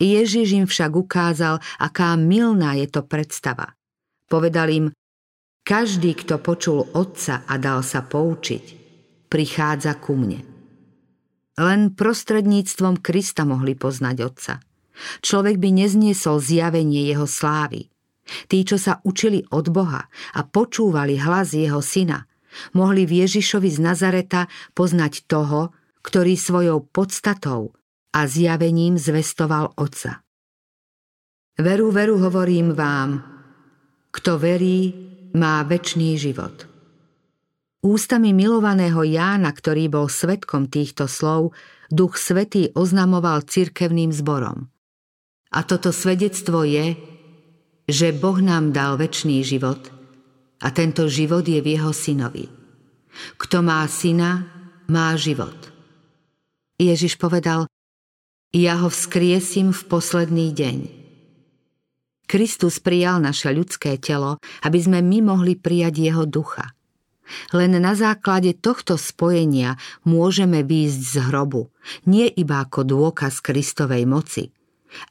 Ježiš 0.00 0.56
im 0.56 0.64
však 0.64 0.96
ukázal, 0.96 1.60
aká 1.76 2.16
milná 2.16 2.72
je 2.80 2.88
to 2.88 3.04
predstava. 3.04 3.76
Povedal 4.32 4.72
im, 4.72 4.86
každý, 5.60 6.16
kto 6.16 6.40
počul 6.40 6.88
Otca 6.96 7.44
a 7.44 7.60
dal 7.60 7.84
sa 7.84 8.00
poučiť, 8.00 8.64
prichádza 9.28 9.92
ku 10.00 10.16
mne. 10.16 10.40
Len 11.60 11.92
prostredníctvom 11.92 13.04
Krista 13.04 13.44
mohli 13.44 13.76
poznať 13.76 14.16
Otca. 14.24 14.54
Človek 15.20 15.60
by 15.60 15.84
nezniesol 15.84 16.40
zjavenie 16.40 17.12
jeho 17.12 17.28
slávy. 17.28 17.92
Tí, 18.48 18.64
čo 18.64 18.80
sa 18.80 19.04
učili 19.04 19.44
od 19.52 19.68
Boha 19.68 20.08
a 20.32 20.40
počúvali 20.48 21.20
hlas 21.20 21.52
jeho 21.52 21.84
syna, 21.84 22.24
mohli 22.76 23.06
v 23.06 23.24
Ježišovi 23.24 23.70
z 23.70 23.78
Nazareta 23.80 24.50
poznať 24.74 25.24
toho, 25.30 25.72
ktorý 26.04 26.36
svojou 26.36 26.84
podstatou 26.84 27.72
a 28.12 28.28
zjavením 28.28 29.00
zvestoval 29.00 29.72
Otca. 29.80 30.20
Veru, 31.54 31.94
veru 31.94 32.18
hovorím 32.18 32.74
vám, 32.74 33.22
kto 34.10 34.38
verí, 34.42 34.94
má 35.34 35.62
väčší 35.66 36.18
život. 36.18 36.66
Ústami 37.84 38.34
milovaného 38.34 39.06
Jána, 39.06 39.54
ktorý 39.54 39.86
bol 39.92 40.06
svetkom 40.10 40.66
týchto 40.66 41.06
slov, 41.06 41.54
Duch 41.92 42.18
Svetý 42.18 42.74
oznamoval 42.74 43.46
cirkevným 43.46 44.10
zborom. 44.10 44.72
A 45.54 45.62
toto 45.62 45.94
svedectvo 45.94 46.66
je, 46.66 46.98
že 47.86 48.10
Boh 48.10 48.40
nám 48.42 48.74
dal 48.74 48.98
väčší 48.98 49.46
život 49.46 49.93
a 50.64 50.68
tento 50.72 51.04
život 51.12 51.44
je 51.44 51.60
v 51.60 51.76
jeho 51.76 51.92
synovi. 51.92 52.48
Kto 53.36 53.60
má 53.60 53.84
syna, 53.84 54.48
má 54.88 55.12
život. 55.14 55.54
Ježiš 56.80 57.20
povedal, 57.20 57.68
ja 58.50 58.80
ho 58.80 58.88
vzkriesím 58.88 59.70
v 59.70 59.82
posledný 59.86 60.50
deň. 60.56 60.78
Kristus 62.24 62.80
prijal 62.80 63.20
naše 63.20 63.52
ľudské 63.52 64.00
telo, 64.00 64.40
aby 64.64 64.78
sme 64.80 65.04
my 65.04 65.36
mohli 65.36 65.54
prijať 65.54 66.00
jeho 66.00 66.24
ducha. 66.24 66.72
Len 67.52 67.76
na 67.80 67.96
základe 67.96 68.56
tohto 68.56 69.00
spojenia 69.00 69.80
môžeme 70.04 70.60
výjsť 70.64 71.00
z 71.00 71.14
hrobu, 71.30 71.72
nie 72.04 72.28
iba 72.28 72.64
ako 72.64 72.84
dôkaz 72.84 73.40
Kristovej 73.40 74.04
moci, 74.04 74.52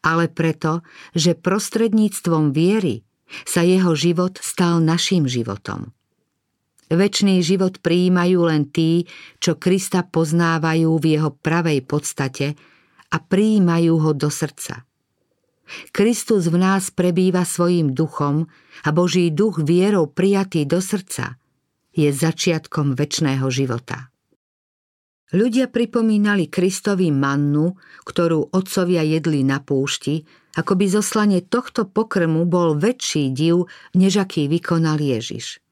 ale 0.06 0.30
preto, 0.30 0.86
že 1.18 1.38
prostredníctvom 1.38 2.54
viery 2.54 3.02
sa 3.44 3.66
jeho 3.66 3.98
život 3.98 4.38
stal 4.38 4.78
našim 4.80 5.26
životom. 5.26 5.92
Večný 6.94 7.42
život 7.42 7.82
prijímajú 7.82 8.40
len 8.46 8.70
tí, 8.70 9.10
čo 9.42 9.58
Krista 9.58 10.06
poznávajú 10.06 10.94
v 11.02 11.06
jeho 11.18 11.34
pravej 11.34 11.82
podstate 11.82 12.54
a 13.10 13.18
prijímajú 13.18 13.94
ho 13.98 14.12
do 14.14 14.30
srdca. 14.30 14.86
Kristus 15.96 16.52
v 16.52 16.60
nás 16.60 16.92
prebýva 16.92 17.48
svojim 17.48 17.96
duchom 17.96 18.46
a 18.84 18.90
Boží 18.92 19.32
duch 19.32 19.64
vierou 19.64 20.12
prijatý 20.12 20.68
do 20.68 20.84
srdca 20.84 21.40
je 21.94 22.10
začiatkom 22.10 22.98
väčšného 22.98 23.48
života. 23.48 24.14
Ľudia 25.34 25.74
pripomínali 25.74 26.46
Kristovi 26.46 27.10
mannu, 27.10 27.74
ktorú 28.06 28.54
otcovia 28.54 29.02
jedli 29.02 29.42
na 29.42 29.58
púšti, 29.66 30.22
ako 30.54 30.74
by 30.78 30.86
zoslanie 30.90 31.42
tohto 31.42 31.90
pokrmu 31.90 32.46
bol 32.46 32.78
väčší 32.78 33.34
div, 33.34 33.66
než 33.98 34.22
aký 34.22 34.46
vykonal 34.46 35.02
Ježiš. 35.02 35.64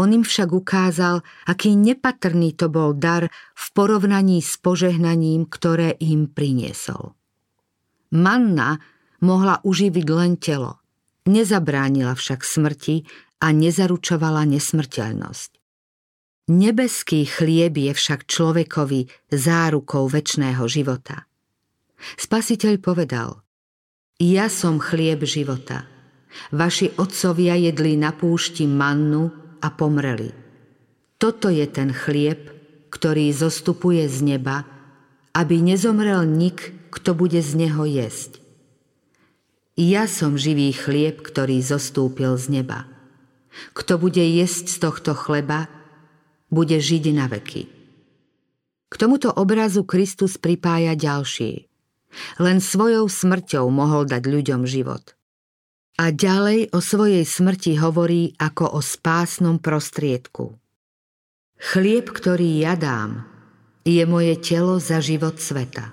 On 0.00 0.08
im 0.08 0.24
však 0.24 0.48
ukázal, 0.48 1.20
aký 1.44 1.76
nepatrný 1.76 2.56
to 2.56 2.72
bol 2.72 2.96
dar 2.96 3.28
v 3.52 3.66
porovnaní 3.76 4.40
s 4.40 4.56
požehnaním, 4.56 5.44
ktoré 5.44 5.92
im 6.00 6.24
priniesol. 6.32 7.12
Manna 8.16 8.80
mohla 9.20 9.60
uživiť 9.60 10.06
len 10.08 10.40
telo, 10.40 10.80
nezabránila 11.28 12.16
však 12.16 12.40
smrti 12.40 13.04
a 13.44 13.52
nezaručovala 13.52 14.48
nesmrteľnosť. 14.48 15.50
Nebeský 16.48 17.28
chlieb 17.28 17.76
je 17.76 17.92
však 17.92 18.24
človekovi 18.24 19.28
zárukou 19.28 20.08
väčšného 20.08 20.64
života. 20.64 21.28
Spasiteľ 22.16 22.80
povedal, 22.80 23.44
ja 24.18 24.50
som 24.50 24.82
chlieb 24.82 25.22
života. 25.22 25.86
Vaši 26.50 26.94
otcovia 26.98 27.54
jedli 27.54 27.94
na 27.94 28.10
púšti 28.10 28.66
mannu 28.66 29.30
a 29.62 29.70
pomreli. 29.70 30.34
Toto 31.18 31.50
je 31.50 31.66
ten 31.66 31.90
chlieb, 31.90 32.50
ktorý 32.90 33.30
zostupuje 33.34 34.06
z 34.06 34.36
neba, 34.36 34.66
aby 35.34 35.62
nezomrel 35.62 36.26
nik, 36.26 36.74
kto 36.90 37.14
bude 37.14 37.38
z 37.42 37.52
neho 37.54 37.86
jesť. 37.86 38.42
Ja 39.78 40.10
som 40.10 40.34
živý 40.34 40.74
chlieb, 40.74 41.22
ktorý 41.22 41.62
zostúpil 41.62 42.34
z 42.34 42.62
neba. 42.62 42.90
Kto 43.74 43.98
bude 43.98 44.22
jesť 44.22 44.66
z 44.66 44.76
tohto 44.82 45.14
chleba, 45.14 45.70
bude 46.50 46.78
žiť 46.78 47.04
na 47.14 47.30
veky. 47.30 47.70
K 48.88 48.94
tomuto 48.96 49.30
obrazu 49.30 49.84
Kristus 49.84 50.40
pripája 50.40 50.96
ďalší. 50.98 51.67
Len 52.40 52.58
svojou 52.62 53.06
smrťou 53.06 53.68
mohol 53.68 54.08
dať 54.08 54.22
ľuďom 54.24 54.64
život. 54.64 55.14
A 55.98 56.14
ďalej 56.14 56.70
o 56.70 56.78
svojej 56.78 57.26
smrti 57.26 57.74
hovorí 57.82 58.38
ako 58.38 58.78
o 58.78 58.80
spásnom 58.80 59.58
prostriedku. 59.58 60.54
Chlieb, 61.58 62.14
ktorý 62.14 62.62
ja 62.62 62.78
dám, 62.78 63.26
je 63.82 64.06
moje 64.06 64.38
telo 64.38 64.78
za 64.78 65.02
život 65.02 65.42
sveta. 65.42 65.90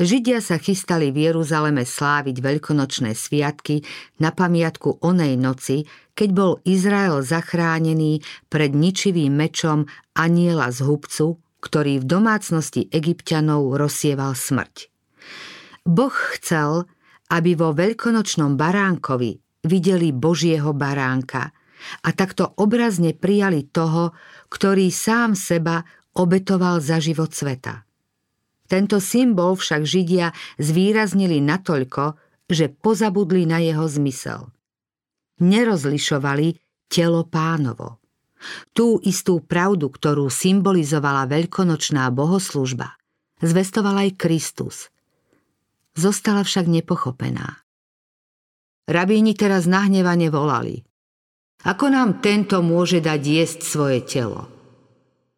Židia 0.00 0.40
sa 0.40 0.56
chystali 0.56 1.12
v 1.12 1.28
Jeruzaleme 1.28 1.84
sláviť 1.84 2.40
veľkonočné 2.40 3.12
sviatky 3.12 3.84
na 4.16 4.32
pamiatku 4.32 5.04
onej 5.04 5.36
noci, 5.36 5.84
keď 6.16 6.28
bol 6.32 6.52
Izrael 6.64 7.20
zachránený 7.20 8.24
pred 8.48 8.72
ničivým 8.72 9.28
mečom 9.28 9.84
aniela 10.16 10.72
z 10.72 10.88
hubcu, 10.88 11.36
ktorý 11.60 12.00
v 12.00 12.08
domácnosti 12.08 12.88
egyptianov 12.88 13.76
rozsieval 13.76 14.32
smrť. 14.32 14.88
Boh 15.84 16.16
chcel, 16.36 16.88
aby 17.30 17.54
vo 17.54 17.70
veľkonočnom 17.76 18.58
baránkovi 18.58 19.64
videli 19.64 20.10
Božieho 20.10 20.72
baránka 20.72 21.52
a 22.04 22.08
takto 22.12 22.56
obrazne 22.60 23.16
prijali 23.16 23.68
toho, 23.68 24.12
ktorý 24.52 24.92
sám 24.92 25.32
seba 25.36 25.80
obetoval 26.16 26.82
za 26.82 27.00
život 27.00 27.32
sveta. 27.32 27.84
Tento 28.70 29.02
symbol 29.02 29.58
však 29.58 29.82
Židia 29.82 30.30
zvýraznili 30.60 31.42
natoľko, 31.42 32.18
že 32.46 32.70
pozabudli 32.70 33.46
na 33.46 33.58
jeho 33.62 33.86
zmysel. 33.86 34.50
Nerozlišovali 35.42 36.58
telo 36.90 37.26
pánovo. 37.26 37.99
Tú 38.72 38.98
istú 39.04 39.44
pravdu, 39.44 39.92
ktorú 39.92 40.32
symbolizovala 40.32 41.28
veľkonočná 41.28 42.08
bohoslužba, 42.12 42.96
zvestoval 43.44 44.08
aj 44.08 44.10
Kristus. 44.16 44.88
Zostala 45.96 46.44
však 46.44 46.70
nepochopená. 46.70 47.60
Rabíni 48.88 49.36
teraz 49.36 49.68
nahnevane 49.68 50.32
volali. 50.32 50.82
Ako 51.62 51.92
nám 51.92 52.24
tento 52.24 52.64
môže 52.64 53.04
dať 53.04 53.20
jesť 53.20 53.60
svoje 53.60 54.00
telo? 54.02 54.48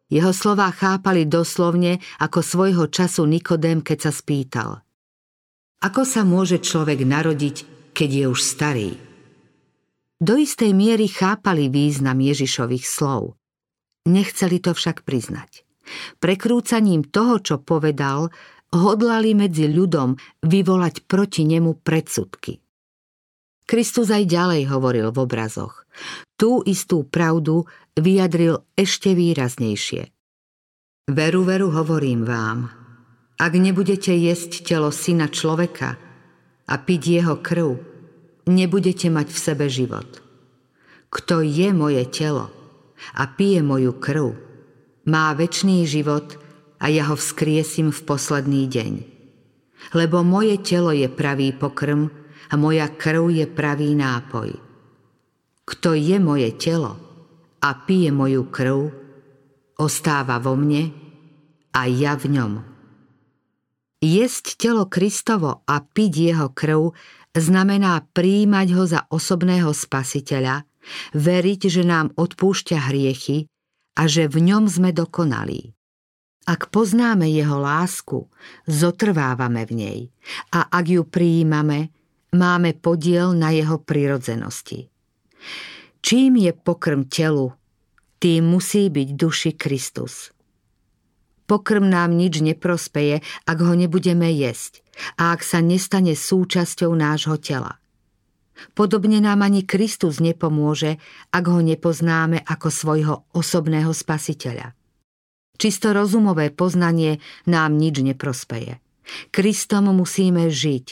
Jeho 0.07 0.31
slová 0.31 0.71
chápali 0.71 1.27
doslovne 1.27 1.99
ako 2.21 2.39
svojho 2.39 2.85
času 2.87 3.27
Nikodém, 3.27 3.83
keď 3.83 4.07
sa 4.07 4.11
spýtal. 4.13 4.69
Ako 5.83 6.07
sa 6.07 6.23
môže 6.23 6.63
človek 6.63 7.03
narodiť, 7.03 7.91
keď 7.91 8.09
je 8.09 8.25
už 8.31 8.39
starý? 8.39 9.12
Do 10.21 10.37
istej 10.37 10.71
miery 10.75 11.09
chápali 11.09 11.69
význam 11.71 12.19
Ježišových 12.21 12.85
slov. 12.85 13.37
Nechceli 14.03 14.59
to 14.59 14.75
však 14.75 15.07
priznať. 15.07 15.63
Prekrúcaním 16.19 17.03
toho, 17.07 17.39
čo 17.39 17.55
povedal, 17.59 18.31
hodlali 18.73 19.37
medzi 19.37 19.69
ľudom 19.69 20.17
vyvolať 20.43 21.05
proti 21.05 21.45
nemu 21.45 21.79
predsudky. 21.83 22.59
Kristus 23.63 24.11
aj 24.11 24.27
ďalej 24.27 24.61
hovoril 24.67 25.07
v 25.15 25.17
obrazoch. 25.23 25.87
Tú 26.35 26.59
istú 26.67 27.07
pravdu 27.07 27.63
vyjadril 27.95 28.59
ešte 28.75 29.15
výraznejšie. 29.15 30.11
Veru, 31.11 31.41
veru 31.47 31.71
hovorím 31.71 32.27
vám, 32.27 32.71
ak 33.39 33.53
nebudete 33.55 34.11
jesť 34.15 34.63
telo 34.67 34.91
syna 34.91 35.27
človeka 35.27 35.99
a 36.67 36.73
piť 36.79 37.01
jeho 37.03 37.35
krv, 37.39 37.92
nebudete 38.49 39.07
mať 39.07 39.27
v 39.31 39.39
sebe 39.39 39.65
život. 39.71 40.07
Kto 41.13 41.45
je 41.45 41.69
moje 41.71 42.03
telo 42.09 42.49
a 43.13 43.23
pije 43.29 43.61
moju 43.61 43.93
krv, 43.99 44.33
má 45.05 45.35
väčší 45.35 45.83
život 45.85 46.39
a 46.79 46.87
ja 46.87 47.11
ho 47.11 47.15
vzkriesím 47.15 47.91
v 47.91 48.01
posledný 48.07 48.67
deň. 48.67 48.93
Lebo 49.93 50.23
moje 50.23 50.57
telo 50.63 50.95
je 50.95 51.07
pravý 51.11 51.51
pokrm 51.51 52.07
a 52.49 52.53
moja 52.55 52.87
krv 52.87 53.29
je 53.29 53.45
pravý 53.47 53.93
nápoj. 53.95 54.55
Kto 55.63 55.95
je 55.95 56.17
moje 56.19 56.49
telo 56.55 56.95
a 57.63 57.69
pije 57.87 58.11
moju 58.11 58.47
krv, 58.51 58.79
ostáva 59.79 60.39
vo 60.39 60.55
mne 60.55 60.91
a 61.71 61.87
ja 61.87 62.15
v 62.19 62.25
ňom. 62.35 62.53
Jesť 64.03 64.59
telo 64.59 64.91
Kristovo 64.91 65.63
a 65.63 65.79
piť 65.79 66.13
jeho 66.35 66.47
krv 66.51 66.91
znamená 67.33 68.05
príjmať 68.13 68.67
ho 68.77 68.83
za 68.85 69.01
osobného 69.09 69.73
spasiteľa, 69.73 70.65
veriť, 71.17 71.61
že 71.69 71.83
nám 71.85 72.13
odpúšťa 72.13 72.77
hriechy 72.91 73.49
a 73.97 74.09
že 74.09 74.29
v 74.29 74.53
ňom 74.53 74.69
sme 74.69 74.91
dokonalí. 74.91 75.73
Ak 76.43 76.75
poznáme 76.75 77.31
jeho 77.31 77.55
lásku, 77.55 78.27
zotrvávame 78.67 79.63
v 79.63 79.73
nej 79.73 79.99
a 80.51 80.67
ak 80.67 80.85
ju 80.91 81.03
prijímame, 81.07 81.95
máme 82.35 82.75
podiel 82.75 83.31
na 83.31 83.55
jeho 83.55 83.79
prirodzenosti. 83.79 84.91
Čím 86.03 86.35
je 86.35 86.51
pokrm 86.51 87.07
telu, 87.07 87.55
tým 88.19 88.43
musí 88.43 88.91
byť 88.91 89.07
duši 89.15 89.51
Kristus. 89.55 90.32
Pokrm 91.43 91.83
nám 91.89 92.15
nič 92.15 92.39
neprospeje, 92.39 93.19
ak 93.43 93.57
ho 93.59 93.73
nebudeme 93.75 94.31
jesť 94.31 94.83
a 95.19 95.35
ak 95.35 95.41
sa 95.43 95.59
nestane 95.59 96.15
súčasťou 96.15 96.93
nášho 96.93 97.35
tela. 97.41 97.81
Podobne 98.77 99.19
nám 99.19 99.43
ani 99.43 99.65
Kristus 99.65 100.21
nepomôže, 100.21 101.01
ak 101.33 101.43
ho 101.49 101.59
nepoznáme 101.59 102.45
ako 102.45 102.67
svojho 102.69 103.15
osobného 103.33 103.91
spasiteľa. 103.91 104.77
Čisto 105.57 105.93
rozumové 105.93 106.49
poznanie 106.49 107.21
nám 107.49 107.77
nič 107.77 108.01
neprospeje. 108.01 108.81
Kristom 109.35 109.91
musíme 109.91 110.47
žiť, 110.47 110.85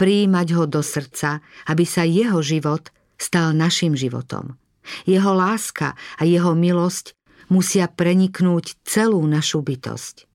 príjmať 0.00 0.46
ho 0.56 0.64
do 0.64 0.80
srdca, 0.80 1.44
aby 1.68 1.84
sa 1.84 2.02
jeho 2.08 2.40
život 2.40 2.88
stal 3.20 3.52
našim 3.52 3.92
životom. 3.92 4.56
Jeho 5.04 5.36
láska 5.36 5.92
a 6.16 6.22
jeho 6.24 6.56
milosť 6.56 7.12
musia 7.48 7.88
preniknúť 7.88 8.80
celú 8.84 9.20
našu 9.24 9.64
bytosť. 9.64 10.28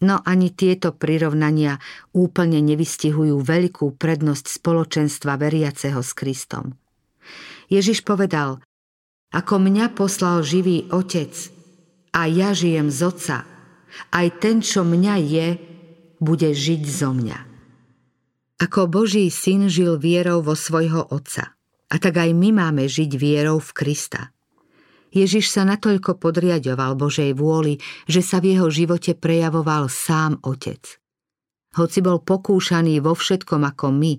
No 0.00 0.24
ani 0.24 0.48
tieto 0.48 0.96
prirovnania 0.96 1.76
úplne 2.16 2.64
nevystihujú 2.64 3.36
veľkú 3.44 4.00
prednosť 4.00 4.48
spoločenstva 4.48 5.36
veriaceho 5.36 6.00
s 6.00 6.16
Kristom. 6.16 6.80
Ježiš 7.68 8.02
povedal, 8.02 8.64
ako 9.30 9.60
mňa 9.60 9.92
poslal 9.94 10.40
živý 10.42 10.88
otec 10.90 11.30
a 12.16 12.26
ja 12.26 12.56
žijem 12.56 12.88
z 12.88 13.00
otca, 13.06 13.36
aj 14.10 14.26
ten, 14.40 14.64
čo 14.64 14.82
mňa 14.82 15.14
je, 15.20 15.48
bude 16.18 16.48
žiť 16.48 16.82
zo 16.88 17.12
mňa. 17.12 17.38
Ako 18.60 18.88
Boží 18.88 19.28
syn 19.28 19.68
žil 19.68 20.00
vierou 20.00 20.40
vo 20.40 20.56
svojho 20.56 21.12
otca, 21.12 21.54
a 21.92 21.94
tak 22.00 22.18
aj 22.18 22.32
my 22.32 22.56
máme 22.56 22.88
žiť 22.88 23.20
vierou 23.20 23.60
v 23.60 23.70
Krista– 23.76 24.32
Ježiš 25.10 25.50
sa 25.50 25.66
natoľko 25.66 26.22
podriadoval 26.22 26.94
Božej 26.94 27.34
vôli, 27.34 27.82
že 28.06 28.22
sa 28.22 28.38
v 28.38 28.54
jeho 28.54 28.70
živote 28.70 29.18
prejavoval 29.18 29.90
sám 29.90 30.38
Otec. 30.46 30.98
Hoci 31.74 31.98
bol 32.02 32.22
pokúšaný 32.22 32.98
vo 33.02 33.14
všetkom 33.14 33.62
ako 33.62 33.94
my, 33.94 34.12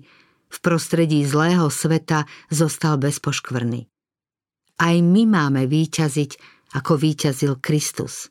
v 0.52 0.58
prostredí 0.60 1.24
zlého 1.24 1.72
sveta 1.72 2.28
zostal 2.52 3.00
bez 3.00 3.16
poškvrny. 3.24 3.88
Aj 4.80 4.96
my 5.00 5.22
máme 5.24 5.64
výťaziť, 5.64 6.30
ako 6.76 6.92
výťazil 6.96 7.60
Kristus. 7.60 8.28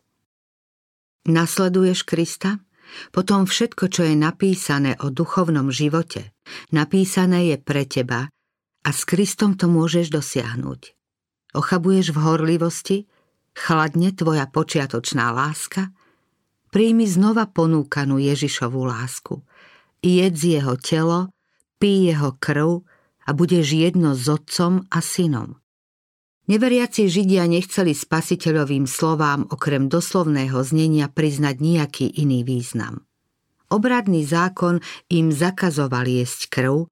Nasleduješ 1.30 2.06
Krista? 2.06 2.62
Potom 3.14 3.46
všetko, 3.46 3.88
čo 3.88 4.02
je 4.04 4.18
napísané 4.18 4.98
o 5.00 5.14
duchovnom 5.14 5.72
živote, 5.72 6.34
napísané 6.76 7.54
je 7.54 7.58
pre 7.62 7.88
teba 7.88 8.28
a 8.82 8.90
s 8.90 9.06
Kristom 9.06 9.56
to 9.56 9.70
môžeš 9.70 10.12
dosiahnuť. 10.12 11.01
Ochabuješ 11.52 12.16
v 12.16 12.18
horlivosti? 12.24 12.98
Chladne 13.52 14.16
tvoja 14.16 14.48
počiatočná 14.48 15.36
láska? 15.36 15.92
Príjmi 16.72 17.04
znova 17.04 17.52
ponúkanú 17.52 18.16
Ježišovú 18.16 18.88
lásku. 18.88 19.44
Jedz 20.00 20.40
jeho 20.48 20.80
telo, 20.80 21.36
pí 21.76 22.08
jeho 22.08 22.40
krv 22.40 22.88
a 23.28 23.30
budeš 23.36 23.76
jedno 23.76 24.16
s 24.16 24.32
otcom 24.32 24.88
a 24.88 25.00
synom. 25.04 25.60
Neveriaci 26.52 27.08
Židia 27.08 27.48
nechceli 27.48 27.96
spasiteľovým 27.96 28.84
slovám 28.84 29.48
okrem 29.48 29.88
doslovného 29.88 30.60
znenia 30.68 31.08
priznať 31.08 31.56
nejaký 31.64 32.06
iný 32.20 32.44
význam. 32.44 33.08
Obradný 33.72 34.28
zákon 34.28 34.84
im 35.08 35.32
zakazoval 35.32 36.04
jesť 36.04 36.52
krv 36.52 36.91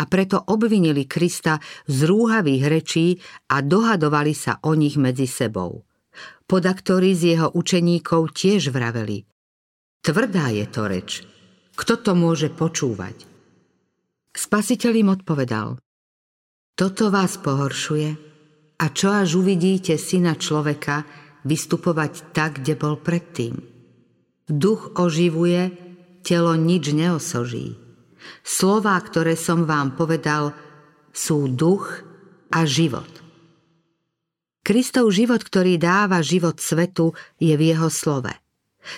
a 0.00 0.02
preto 0.08 0.40
obvinili 0.48 1.04
Krista 1.04 1.60
z 1.84 2.08
rúhavých 2.08 2.64
rečí 2.64 3.20
a 3.52 3.60
dohadovali 3.60 4.32
sa 4.32 4.56
o 4.64 4.72
nich 4.72 4.96
medzi 4.96 5.28
sebou. 5.28 5.84
Podaktori 6.48 7.12
z 7.12 7.36
jeho 7.36 7.48
učeníkov 7.52 8.32
tiež 8.32 8.72
vraveli. 8.72 9.28
Tvrdá 10.00 10.48
je 10.48 10.66
to 10.66 10.82
reč. 10.88 11.10
Kto 11.76 12.00
to 12.00 12.12
môže 12.16 12.48
počúvať? 12.48 13.28
Spasiteľ 14.32 14.92
im 14.96 15.08
odpovedal. 15.12 15.68
Toto 16.72 17.12
vás 17.12 17.36
pohoršuje? 17.36 18.08
A 18.80 18.84
čo 18.96 19.12
až 19.12 19.36
uvidíte 19.36 20.00
syna 20.00 20.40
človeka 20.40 21.04
vystupovať 21.44 22.32
tak, 22.32 22.64
kde 22.64 22.74
bol 22.80 22.96
predtým? 22.96 23.60
Duch 24.48 24.96
oživuje, 24.96 25.76
telo 26.24 26.56
nič 26.56 26.90
neosoží. 26.96 27.79
Slová, 28.42 28.98
ktoré 29.00 29.34
som 29.36 29.64
vám 29.68 29.94
povedal, 29.94 30.54
sú 31.10 31.50
duch 31.50 32.04
a 32.50 32.66
život. 32.66 33.08
Kristov 34.60 35.10
život, 35.10 35.40
ktorý 35.40 35.80
dáva 35.80 36.20
život 36.20 36.60
svetu, 36.60 37.16
je 37.40 37.56
v 37.56 37.72
jeho 37.74 37.88
slove. 37.88 38.30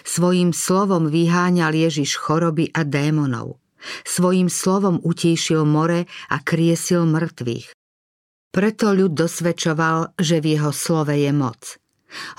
Svojím 0.02 0.50
slovom 0.54 1.10
vyháňal 1.10 1.74
Ježiš 1.74 2.18
choroby 2.18 2.70
a 2.74 2.82
démonov. 2.82 3.62
Svojím 4.06 4.46
slovom 4.46 5.02
utíšil 5.02 5.66
more 5.66 6.06
a 6.30 6.36
kriesil 6.38 7.02
mŕtvych. 7.06 7.74
Preto 8.52 8.92
ľud 8.92 9.16
dosvedčoval, 9.16 10.18
že 10.20 10.38
v 10.38 10.58
jeho 10.58 10.70
slove 10.70 11.14
je 11.16 11.32
moc. 11.32 11.80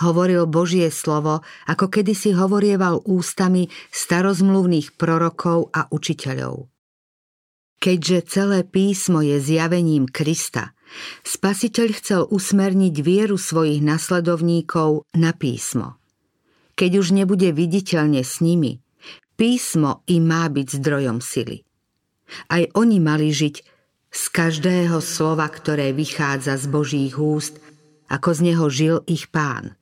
Hovoril 0.05 0.45
Božie 0.45 0.93
slovo, 0.93 1.41
ako 1.65 1.89
kedysi 1.89 2.37
hovorieval 2.37 3.01
ústami 3.09 3.67
starozmluvných 3.89 4.93
prorokov 4.93 5.73
a 5.73 5.89
učiteľov. 5.89 6.72
Keďže 7.83 8.17
celé 8.31 8.59
písmo 8.63 9.19
je 9.19 9.43
zjavením 9.43 10.07
Krista, 10.07 10.71
Spasiteľ 11.25 11.87
chcel 11.97 12.21
usmerniť 12.29 12.95
vieru 13.01 13.37
svojich 13.39 13.81
nasledovníkov 13.81 15.09
na 15.17 15.33
písmo. 15.33 15.97
Keď 16.73 16.91
už 17.01 17.07
nebude 17.13 17.49
viditeľne 17.53 18.21
s 18.21 18.41
nimi, 18.41 18.81
písmo 19.37 20.05
im 20.09 20.23
má 20.25 20.45
byť 20.49 20.67
zdrojom 20.81 21.21
sily. 21.21 21.65
Aj 22.49 22.63
oni 22.73 22.97
mali 22.97 23.29
žiť 23.29 23.55
z 24.13 24.23
každého 24.29 24.97
slova, 25.01 25.49
ktoré 25.49 25.93
vychádza 25.93 26.57
z 26.57 26.65
Božích 26.69 27.17
úst, 27.17 27.57
ako 28.09 28.29
z 28.33 28.39
neho 28.53 28.65
žil 28.69 28.95
ich 29.09 29.29
pán. 29.29 29.73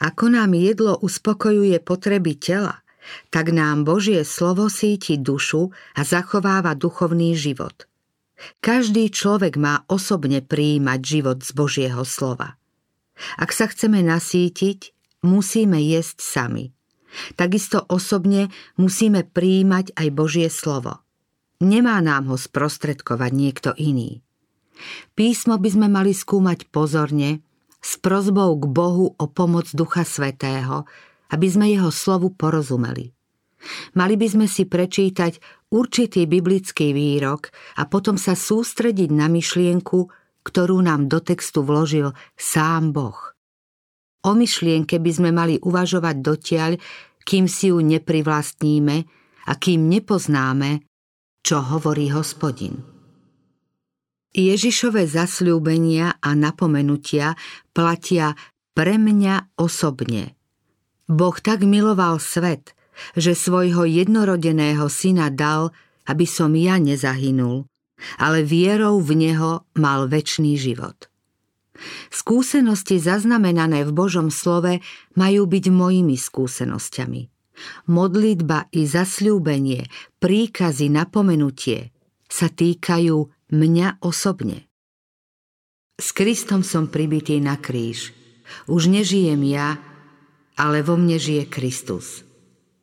Ako 0.00 0.32
nám 0.32 0.52
jedlo 0.56 0.98
uspokojuje 1.00 1.78
potreby 1.80 2.36
tela, 2.36 2.82
tak 3.30 3.50
nám 3.50 3.84
Božie 3.84 4.22
slovo 4.22 4.70
síti 4.70 5.18
dušu 5.18 5.74
a 5.96 6.00
zachováva 6.06 6.78
duchovný 6.78 7.34
život. 7.34 7.86
Každý 8.58 9.10
človek 9.10 9.54
má 9.58 9.86
osobne 9.86 10.42
prijímať 10.42 11.00
život 11.02 11.38
z 11.46 11.50
Božieho 11.54 12.02
slova. 12.02 12.58
Ak 13.38 13.54
sa 13.54 13.70
chceme 13.70 14.02
nasítiť, 14.02 14.94
musíme 15.22 15.78
jesť 15.78 16.18
sami. 16.18 16.64
Takisto 17.36 17.84
osobne 17.86 18.48
musíme 18.80 19.22
prijímať 19.22 19.94
aj 19.94 20.08
Božie 20.10 20.48
slovo. 20.48 21.04
Nemá 21.62 22.02
nám 22.02 22.34
ho 22.34 22.36
sprostredkovať 22.40 23.30
niekto 23.30 23.70
iný. 23.78 24.24
Písmo 25.14 25.60
by 25.60 25.68
sme 25.70 25.86
mali 25.86 26.10
skúmať 26.10 26.66
pozorne, 26.74 27.44
s 27.82 27.98
prozbou 27.98 28.54
k 28.58 28.64
Bohu 28.70 29.06
o 29.18 29.24
pomoc 29.26 29.70
Ducha 29.74 30.06
Svetého, 30.06 30.86
aby 31.32 31.46
sme 31.48 31.72
jeho 31.72 31.88
slovu 31.88 32.36
porozumeli. 32.36 33.10
Mali 33.96 34.14
by 34.18 34.26
sme 34.26 34.46
si 34.50 34.66
prečítať 34.66 35.38
určitý 35.72 36.26
biblický 36.28 36.92
výrok 36.92 37.48
a 37.78 37.86
potom 37.86 38.18
sa 38.18 38.36
sústrediť 38.36 39.10
na 39.14 39.30
myšlienku, 39.30 40.10
ktorú 40.42 40.82
nám 40.82 41.06
do 41.06 41.22
textu 41.22 41.62
vložil 41.62 42.10
sám 42.34 42.90
Boh. 42.90 43.18
O 44.22 44.34
myšlienke 44.34 44.98
by 45.02 45.10
sme 45.14 45.30
mali 45.34 45.58
uvažovať 45.62 46.16
dotiaľ, 46.22 46.72
kým 47.22 47.46
si 47.46 47.70
ju 47.70 47.78
neprivlastníme 47.78 48.96
a 49.46 49.52
kým 49.58 49.86
nepoznáme, 49.86 50.82
čo 51.42 51.62
hovorí 51.62 52.10
hospodin. 52.10 52.82
Ježišové 54.32 55.06
zasľúbenia 55.06 56.18
a 56.18 56.30
napomenutia 56.34 57.38
platia 57.74 58.34
pre 58.74 58.98
mňa 58.98 59.58
osobne– 59.58 60.34
Boh 61.12 61.36
tak 61.36 61.60
miloval 61.68 62.16
svet, 62.16 62.72
že 63.12 63.36
svojho 63.36 63.84
jednorodeného 63.84 64.88
syna 64.88 65.28
dal, 65.28 65.76
aby 66.08 66.24
som 66.24 66.56
ja 66.56 66.80
nezahynul, 66.80 67.68
ale 68.16 68.40
vierou 68.42 68.98
v 68.98 69.28
Neho 69.28 69.68
mal 69.76 70.08
väčší 70.08 70.56
život. 70.56 71.12
Skúsenosti 72.12 73.02
zaznamenané 73.02 73.82
v 73.82 73.92
Božom 73.92 74.28
slove 74.30 74.80
majú 75.18 75.42
byť 75.48 75.64
mojimi 75.72 76.14
skúsenosťami. 76.14 77.22
Modlitba 77.90 78.72
i 78.72 78.88
zasľúbenie, 78.88 79.86
príkazy, 80.18 80.88
napomenutie 80.88 81.92
sa 82.26 82.48
týkajú 82.48 83.16
mňa 83.52 84.00
osobne. 84.00 84.66
S 86.00 86.16
Kristom 86.16 86.64
som 86.64 86.88
pribitý 86.88 87.38
na 87.38 87.60
kríž. 87.60 88.16
Už 88.66 88.88
nežijem 88.88 89.38
ja, 89.46 89.78
ale 90.56 90.84
vo 90.84 90.98
mne 90.98 91.16
žije 91.16 91.48
Kristus. 91.48 92.26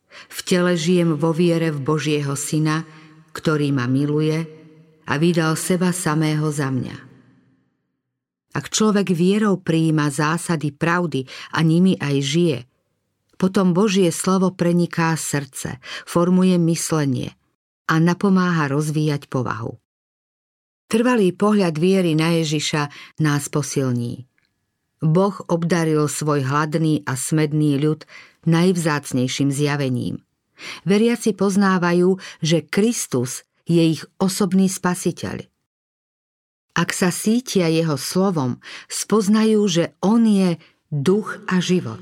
V 0.10 0.40
tele 0.44 0.74
žijem 0.76 1.16
vo 1.16 1.32
viere 1.32 1.70
v 1.70 1.80
Božieho 1.80 2.34
Syna, 2.34 2.84
ktorý 3.32 3.70
ma 3.72 3.86
miluje 3.86 4.46
a 5.06 5.14
vydal 5.18 5.54
seba 5.58 5.94
samého 5.94 6.50
za 6.50 6.74
mňa. 6.74 6.98
Ak 8.50 8.74
človek 8.74 9.14
vierou 9.14 9.62
prijíma 9.62 10.10
zásady 10.10 10.74
pravdy 10.74 11.30
a 11.54 11.62
nimi 11.62 11.94
aj 12.02 12.16
žije, 12.18 12.60
potom 13.40 13.72
Božie 13.72 14.12
slovo 14.12 14.52
preniká 14.52 15.16
srdce, 15.16 15.80
formuje 16.04 16.60
myslenie 16.60 17.38
a 17.88 17.96
napomáha 18.02 18.68
rozvíjať 18.68 19.32
povahu. 19.32 19.80
Trvalý 20.90 21.32
pohľad 21.38 21.78
viery 21.78 22.18
na 22.18 22.36
Ježiša 22.42 22.90
nás 23.22 23.48
posilní. 23.48 24.26
Boh 25.00 25.36
obdaril 25.48 26.12
svoj 26.12 26.44
hladný 26.44 27.08
a 27.08 27.16
smedný 27.16 27.80
ľud 27.80 28.04
najvzácnejším 28.44 29.50
zjavením. 29.52 30.20
Veriaci 30.84 31.32
poznávajú, 31.32 32.20
že 32.44 32.68
Kristus 32.68 33.48
je 33.64 33.96
ich 33.96 34.04
osobný 34.20 34.68
spasiteľ. 34.68 35.48
Ak 36.76 36.92
sa 36.92 37.12
sítia 37.12 37.72
jeho 37.72 37.96
slovom, 37.96 38.60
spoznajú, 38.92 39.62
že 39.68 39.86
on 40.04 40.28
je 40.28 40.60
duch 40.92 41.40
a 41.48 41.64
život. 41.64 42.02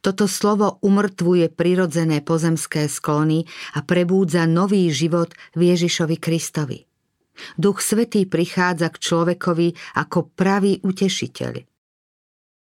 Toto 0.00 0.24
slovo 0.24 0.80
umrtvuje 0.80 1.52
prirodzené 1.52 2.24
pozemské 2.24 2.88
sklony 2.88 3.44
a 3.76 3.84
prebúdza 3.84 4.48
nový 4.48 4.88
život 4.88 5.32
v 5.52 5.74
Ježišovi 5.74 6.16
Kristovi. 6.16 6.88
Duch 7.58 7.82
Svetý 7.82 8.24
prichádza 8.30 8.88
k 8.94 9.00
človekovi 9.00 9.68
ako 9.98 10.32
pravý 10.32 10.78
utešiteľ. 10.80 11.73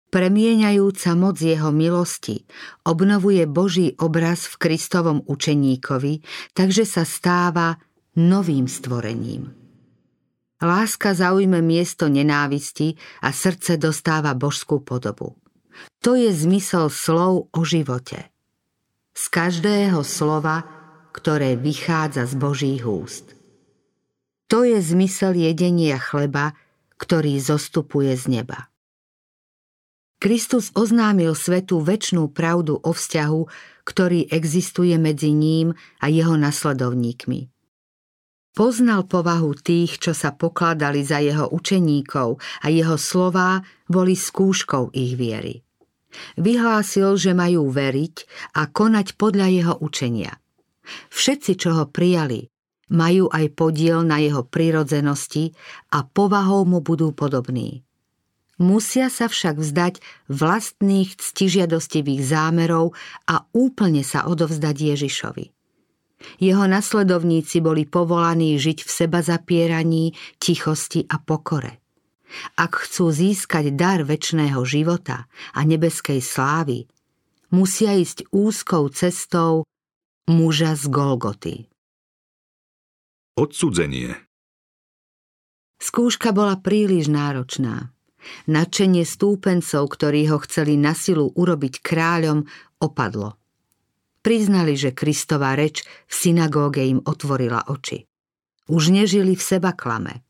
Premieňajúca 0.09 1.13
moc 1.13 1.37
jeho 1.37 1.69
milosti 1.69 2.41
obnovuje 2.81 3.45
Boží 3.45 3.93
obraz 4.01 4.49
v 4.49 4.57
Kristovom 4.57 5.21
učeníkovi, 5.29 6.25
takže 6.57 6.81
sa 6.81 7.05
stáva 7.05 7.77
novým 8.17 8.65
stvorením. 8.65 9.53
Láska 10.59 11.13
zaujme 11.13 11.61
miesto 11.61 12.09
nenávisti 12.09 12.97
a 13.21 13.29
srdce 13.29 13.77
dostáva 13.77 14.33
božskú 14.33 14.81
podobu. 14.81 15.37
To 16.01 16.17
je 16.17 16.33
zmysel 16.33 16.89
slov 16.89 17.47
o 17.53 17.61
živote. 17.63 18.33
Z 19.13 19.25
každého 19.29 20.01
slova, 20.01 20.65
ktoré 21.13 21.53
vychádza 21.53 22.25
z 22.27 22.33
Božích 22.33 22.83
úst. 22.83 23.37
To 24.49 24.65
je 24.65 24.81
zmysel 24.81 25.37
jedenia 25.37 26.01
chleba, 26.01 26.57
ktorý 26.97 27.37
zostupuje 27.37 28.17
z 28.17 28.41
neba. 28.41 28.68
Kristus 30.19 30.75
oznámil 30.75 31.31
svetu 31.31 31.79
väčšnú 31.79 32.35
pravdu 32.35 32.75
o 32.75 32.91
vzťahu, 32.91 33.41
ktorý 33.87 34.27
existuje 34.27 34.99
medzi 34.99 35.31
ním 35.31 35.71
a 36.03 36.11
jeho 36.11 36.35
nasledovníkmi. 36.35 37.47
Poznal 38.51 39.07
povahu 39.07 39.55
tých, 39.55 40.03
čo 40.03 40.11
sa 40.11 40.35
pokladali 40.35 41.07
za 41.07 41.23
jeho 41.23 41.47
učeníkov 41.47 42.35
a 42.59 42.67
jeho 42.67 42.99
slová 42.99 43.63
boli 43.87 44.19
skúškou 44.19 44.91
ich 44.91 45.15
viery. 45.15 45.63
Vyhlásil, 46.35 47.15
že 47.15 47.31
majú 47.31 47.71
veriť 47.71 48.15
a 48.59 48.67
konať 48.67 49.15
podľa 49.15 49.47
jeho 49.47 49.73
učenia. 49.79 50.35
Všetci, 51.15 51.55
čo 51.55 51.79
ho 51.79 51.85
prijali, 51.87 52.51
majú 52.91 53.31
aj 53.31 53.55
podiel 53.55 54.03
na 54.03 54.19
jeho 54.19 54.43
prirodzenosti 54.43 55.55
a 55.95 56.03
povahou 56.03 56.65
mu 56.65 56.83
budú 56.83 57.15
podobní. 57.15 57.87
Musia 58.59 59.07
sa 59.07 59.31
však 59.31 59.55
vzdať 59.55 60.03
vlastných 60.27 61.15
ctižiadostivých 61.15 62.19
zámerov 62.19 62.91
a 63.23 63.47
úplne 63.55 64.03
sa 64.03 64.27
odovzdať 64.27 64.75
Ježišovi. 64.75 65.45
Jeho 66.43 66.67
nasledovníci 66.67 67.63
boli 67.63 67.87
povolaní 67.87 68.59
žiť 68.59 68.83
v 68.83 68.89
seba 68.91 69.23
zapieraní, 69.23 70.11
tichosti 70.43 71.07
a 71.07 71.15
pokore. 71.23 71.79
Ak 72.59 72.83
chcú 72.85 73.09
získať 73.09 73.73
dar 73.73 74.03
väčšného 74.03 74.59
života 74.67 75.31
a 75.55 75.59
nebeskej 75.63 76.19
slávy, 76.19 76.85
musia 77.49 77.95
ísť 77.95 78.29
úzkou 78.29 78.91
cestou 78.91 79.65
muža 80.29 80.75
z 80.75 80.83
Golgoty. 80.91 81.55
Odsudzenie 83.39 84.19
Skúška 85.79 86.35
bola 86.35 86.59
príliš 86.59 87.07
náročná. 87.07 87.95
Načenie 88.47 89.07
stúpencov, 89.07 89.87
ktorí 89.95 90.27
ho 90.29 90.37
chceli 90.43 90.75
na 90.75 90.95
silu 90.95 91.31
urobiť 91.33 91.79
kráľom, 91.79 92.45
opadlo. 92.79 93.39
Priznali, 94.19 94.75
že 94.75 94.91
Kristová 94.91 95.55
reč 95.55 95.87
v 96.07 96.13
synagóge 96.13 96.83
im 96.83 96.99
otvorila 97.03 97.63
oči. 97.71 98.03
Už 98.67 98.91
nežili 98.91 99.33
v 99.33 99.43
seba 99.43 99.71
klame. 99.71 100.27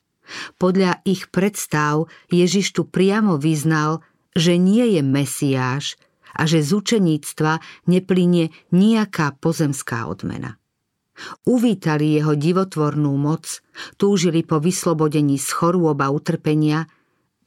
Podľa 0.62 1.02
ich 1.10 1.34
predstav 1.34 2.06
Ježiš 2.30 2.78
tu 2.78 2.86
priamo 2.86 3.42
vyznal, 3.42 4.06
že 4.38 4.62
nie 4.62 4.98
je 4.98 5.02
Mesiáš 5.02 5.98
a 6.38 6.46
že 6.46 6.62
z 6.62 6.78
učeníctva 6.78 7.58
neplynie 7.90 8.54
nejaká 8.70 9.34
pozemská 9.42 10.06
odmena. 10.06 10.62
Uvítali 11.44 12.16
jeho 12.16 12.38
divotvornú 12.38 13.12
moc, 13.20 13.60
túžili 14.00 14.46
po 14.46 14.64
vyslobodení 14.64 15.36
z 15.36 15.50
chorôb 15.52 16.00
a 16.00 16.08
utrpenia, 16.14 16.88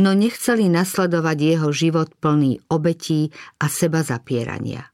no 0.01 0.17
nechceli 0.17 0.71
nasledovať 0.73 1.37
jeho 1.37 1.69
život 1.75 2.09
plný 2.17 2.63
obetí 2.73 3.29
a 3.61 3.69
seba 3.69 4.01
zapierania. 4.01 4.89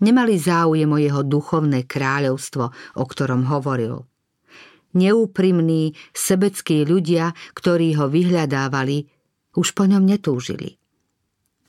Nemali 0.00 0.40
záujem 0.40 0.88
o 0.88 0.98
jeho 0.98 1.20
duchovné 1.20 1.84
kráľovstvo, 1.84 2.64
o 2.96 3.04
ktorom 3.04 3.50
hovoril. 3.50 4.08
Neúprimní, 4.96 5.94
sebeckí 6.16 6.82
ľudia, 6.82 7.36
ktorí 7.54 7.94
ho 8.00 8.10
vyhľadávali, 8.10 9.06
už 9.54 9.76
po 9.76 9.84
ňom 9.86 10.02
netúžili. 10.02 10.80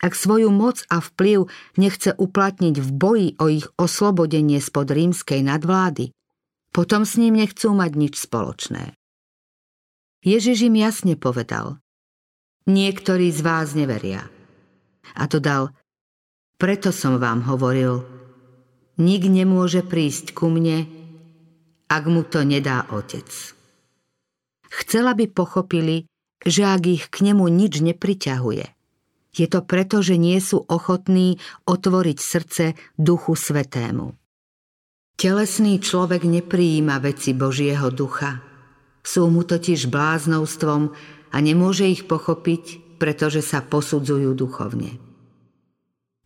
Ak 0.01 0.17
svoju 0.17 0.49
moc 0.49 0.81
a 0.89 0.97
vplyv 0.97 1.45
nechce 1.77 2.17
uplatniť 2.17 2.75
v 2.81 2.89
boji 2.89 3.27
o 3.37 3.45
ich 3.53 3.69
oslobodenie 3.77 4.57
spod 4.57 4.89
rímskej 4.89 5.45
nadvlády, 5.45 6.09
potom 6.73 7.05
s 7.05 7.21
ním 7.21 7.37
nechcú 7.37 7.69
mať 7.75 7.91
nič 7.93 8.13
spoločné. 8.17 8.97
Ježiš 10.25 10.71
im 10.71 10.75
jasne 10.81 11.13
povedal, 11.13 11.80
niektorí 12.65 13.31
z 13.31 13.39
vás 13.41 13.73
neveria. 13.73 14.27
A 15.15 15.27
dodal, 15.27 15.73
preto 16.61 16.93
som 16.93 17.17
vám 17.17 17.43
hovoril, 17.45 18.05
nik 19.01 19.25
nemôže 19.25 19.81
prísť 19.81 20.37
ku 20.37 20.47
mne, 20.53 20.85
ak 21.89 22.03
mu 22.07 22.21
to 22.23 22.45
nedá 22.45 22.85
otec. 22.93 23.27
Chcela 24.71 25.11
by 25.17 25.25
pochopili, 25.27 26.07
že 26.41 26.63
ak 26.63 26.81
ich 26.87 27.03
k 27.11 27.27
nemu 27.27 27.49
nič 27.51 27.83
nepriťahuje, 27.83 28.65
je 29.31 29.47
to 29.47 29.63
preto, 29.63 30.03
že 30.03 30.19
nie 30.19 30.39
sú 30.43 30.59
ochotní 30.67 31.39
otvoriť 31.63 32.17
srdce 32.19 32.65
Duchu 32.99 33.35
Svetému. 33.35 34.11
Telesný 35.15 35.79
človek 35.79 36.27
nepриjíma 36.27 36.99
veci 36.99 37.31
Božieho 37.31 37.93
ducha. 37.93 38.43
Sú 39.05 39.29
mu 39.31 39.45
totiž 39.45 39.87
bláznovstvom 39.87 40.91
a 41.31 41.37
nemôže 41.39 41.87
ich 41.87 42.05
pochopiť, 42.05 42.97
pretože 43.01 43.41
sa 43.41 43.63
posudzujú 43.65 44.35
duchovne. 44.37 44.99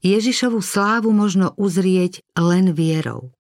Ježišovu 0.06 0.62
slávu 0.62 1.10
možno 1.16 1.56
uzrieť 1.58 2.22
len 2.38 2.76
vierou. 2.76 3.34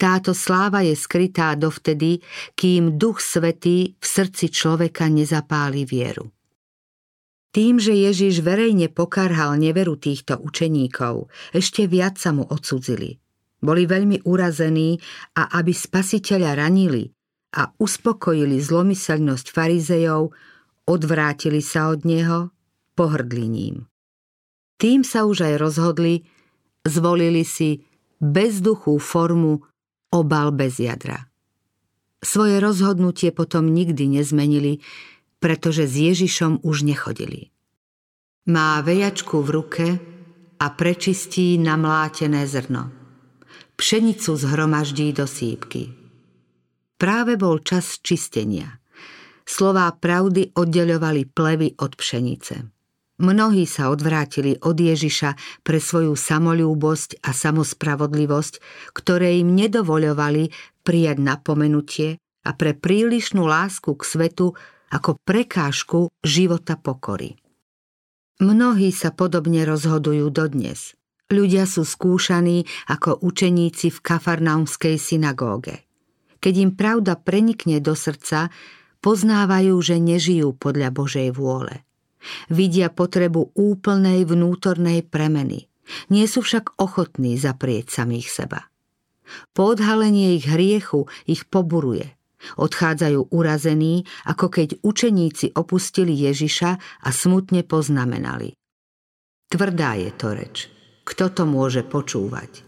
Táto 0.00 0.34
sláva 0.34 0.82
je 0.82 0.96
skrytá 0.96 1.54
dovtedy, 1.54 2.24
kým 2.58 2.96
Duch 2.96 3.22
Svetý 3.22 3.94
v 4.00 4.04
srdci 4.04 4.50
človeka 4.50 5.06
nezapáli 5.06 5.86
vieru. 5.86 6.32
Tým, 7.50 7.82
že 7.82 7.94
Ježiš 7.94 8.46
verejne 8.46 8.86
pokarhal 8.90 9.58
neveru 9.58 9.98
týchto 9.98 10.38
učeníkov, 10.38 11.26
ešte 11.50 11.90
viac 11.90 12.18
sa 12.18 12.30
mu 12.30 12.46
odsudzili– 12.46 13.16
boli 13.60 13.84
veľmi 13.84 14.24
urazení 14.24 14.96
a 15.36 15.60
aby 15.60 15.72
spasiteľa 15.76 16.56
ranili 16.56 17.12
a 17.60 17.68
uspokojili 17.76 18.56
zlomyselnosť 18.56 19.46
farizejov, 19.52 20.32
odvrátili 20.86 21.60
sa 21.64 21.90
od 21.90 22.04
neho, 22.06 22.54
pohrdli 22.94 23.46
ním. 23.48 23.76
Tým 24.80 25.04
sa 25.04 25.28
už 25.28 25.44
aj 25.44 25.54
rozhodli, 25.60 26.24
zvolili 26.86 27.44
si 27.44 27.84
bezduchú 28.20 28.96
formu 28.96 29.60
obal 30.12 30.52
bez 30.52 30.80
jadra. 30.80 31.28
Svoje 32.20 32.60
rozhodnutie 32.60 33.32
potom 33.32 33.68
nikdy 33.68 34.20
nezmenili, 34.20 34.84
pretože 35.40 35.88
s 35.88 35.94
Ježišom 35.96 36.64
už 36.64 36.84
nechodili. 36.84 37.48
Má 38.48 38.80
vejačku 38.84 39.40
v 39.40 39.48
ruke 39.52 39.86
a 40.60 40.66
prečistí 40.72 41.56
namlátené 41.56 42.44
zrno– 42.44 42.92
pšenicu 43.80 44.36
zhromaždí 44.36 45.12
do 45.16 45.24
sípky. 45.24 45.88
Práve 47.00 47.40
bol 47.40 47.64
čas 47.64 47.96
čistenia. 48.04 48.76
Slová 49.50 49.90
pravdy 49.90 50.54
oddeľovali 50.54 51.26
plevy 51.26 51.74
od 51.82 51.98
pšenice. 51.98 52.70
Mnohí 53.18 53.66
sa 53.66 53.90
odvrátili 53.90 54.62
od 54.62 54.78
Ježiša 54.78 55.60
pre 55.66 55.82
svoju 55.82 56.14
samolúbosť 56.14 57.18
a 57.26 57.34
samospravodlivosť, 57.34 58.54
ktoré 58.94 59.42
im 59.42 59.58
nedovoľovali 59.58 60.54
prijať 60.86 61.18
napomenutie 61.18 62.22
a 62.46 62.50
pre 62.54 62.78
prílišnú 62.78 63.42
lásku 63.42 63.90
k 63.98 64.02
svetu 64.06 64.54
ako 64.94 65.18
prekážku 65.26 66.14
života 66.22 66.78
pokory. 66.78 67.34
Mnohí 68.38 68.94
sa 68.94 69.10
podobne 69.10 69.66
rozhodujú 69.66 70.30
dodnes– 70.30 70.80
Ľudia 71.30 71.62
sú 71.62 71.86
skúšaní 71.86 72.66
ako 72.90 73.22
učeníci 73.22 73.94
v 73.94 73.98
kafarnaumskej 74.02 74.98
synagóge. 74.98 75.86
Keď 76.42 76.54
im 76.58 76.72
pravda 76.74 77.14
prenikne 77.14 77.78
do 77.78 77.94
srdca, 77.94 78.50
poznávajú, 79.04 79.74
že 79.80 79.96
nežijú 80.00 80.56
podľa 80.56 80.94
Božej 80.94 81.32
vôle. 81.34 81.84
Vidia 82.52 82.92
potrebu 82.92 83.56
úplnej 83.56 84.28
vnútornej 84.28 85.04
premeny. 85.04 85.72
Nie 86.12 86.28
sú 86.30 86.44
však 86.44 86.78
ochotní 86.78 87.34
zaprieť 87.40 87.90
samých 87.90 88.28
seba. 88.28 88.60
Po 89.56 89.74
odhalenie 89.74 90.36
ich 90.36 90.46
hriechu 90.46 91.08
ich 91.24 91.48
poburuje. 91.48 92.14
Odchádzajú 92.56 93.32
urazení, 93.32 94.08
ako 94.24 94.46
keď 94.48 94.68
učeníci 94.80 95.52
opustili 95.56 96.16
Ježiša 96.16 96.70
a 97.04 97.08
smutne 97.12 97.64
poznamenali. 97.64 98.56
Tvrdá 99.50 99.98
je 99.98 100.10
to 100.14 100.28
reč 100.32 100.56
kto 101.10 101.24
to 101.34 101.42
môže 101.42 101.82
počúvať? 101.82 102.62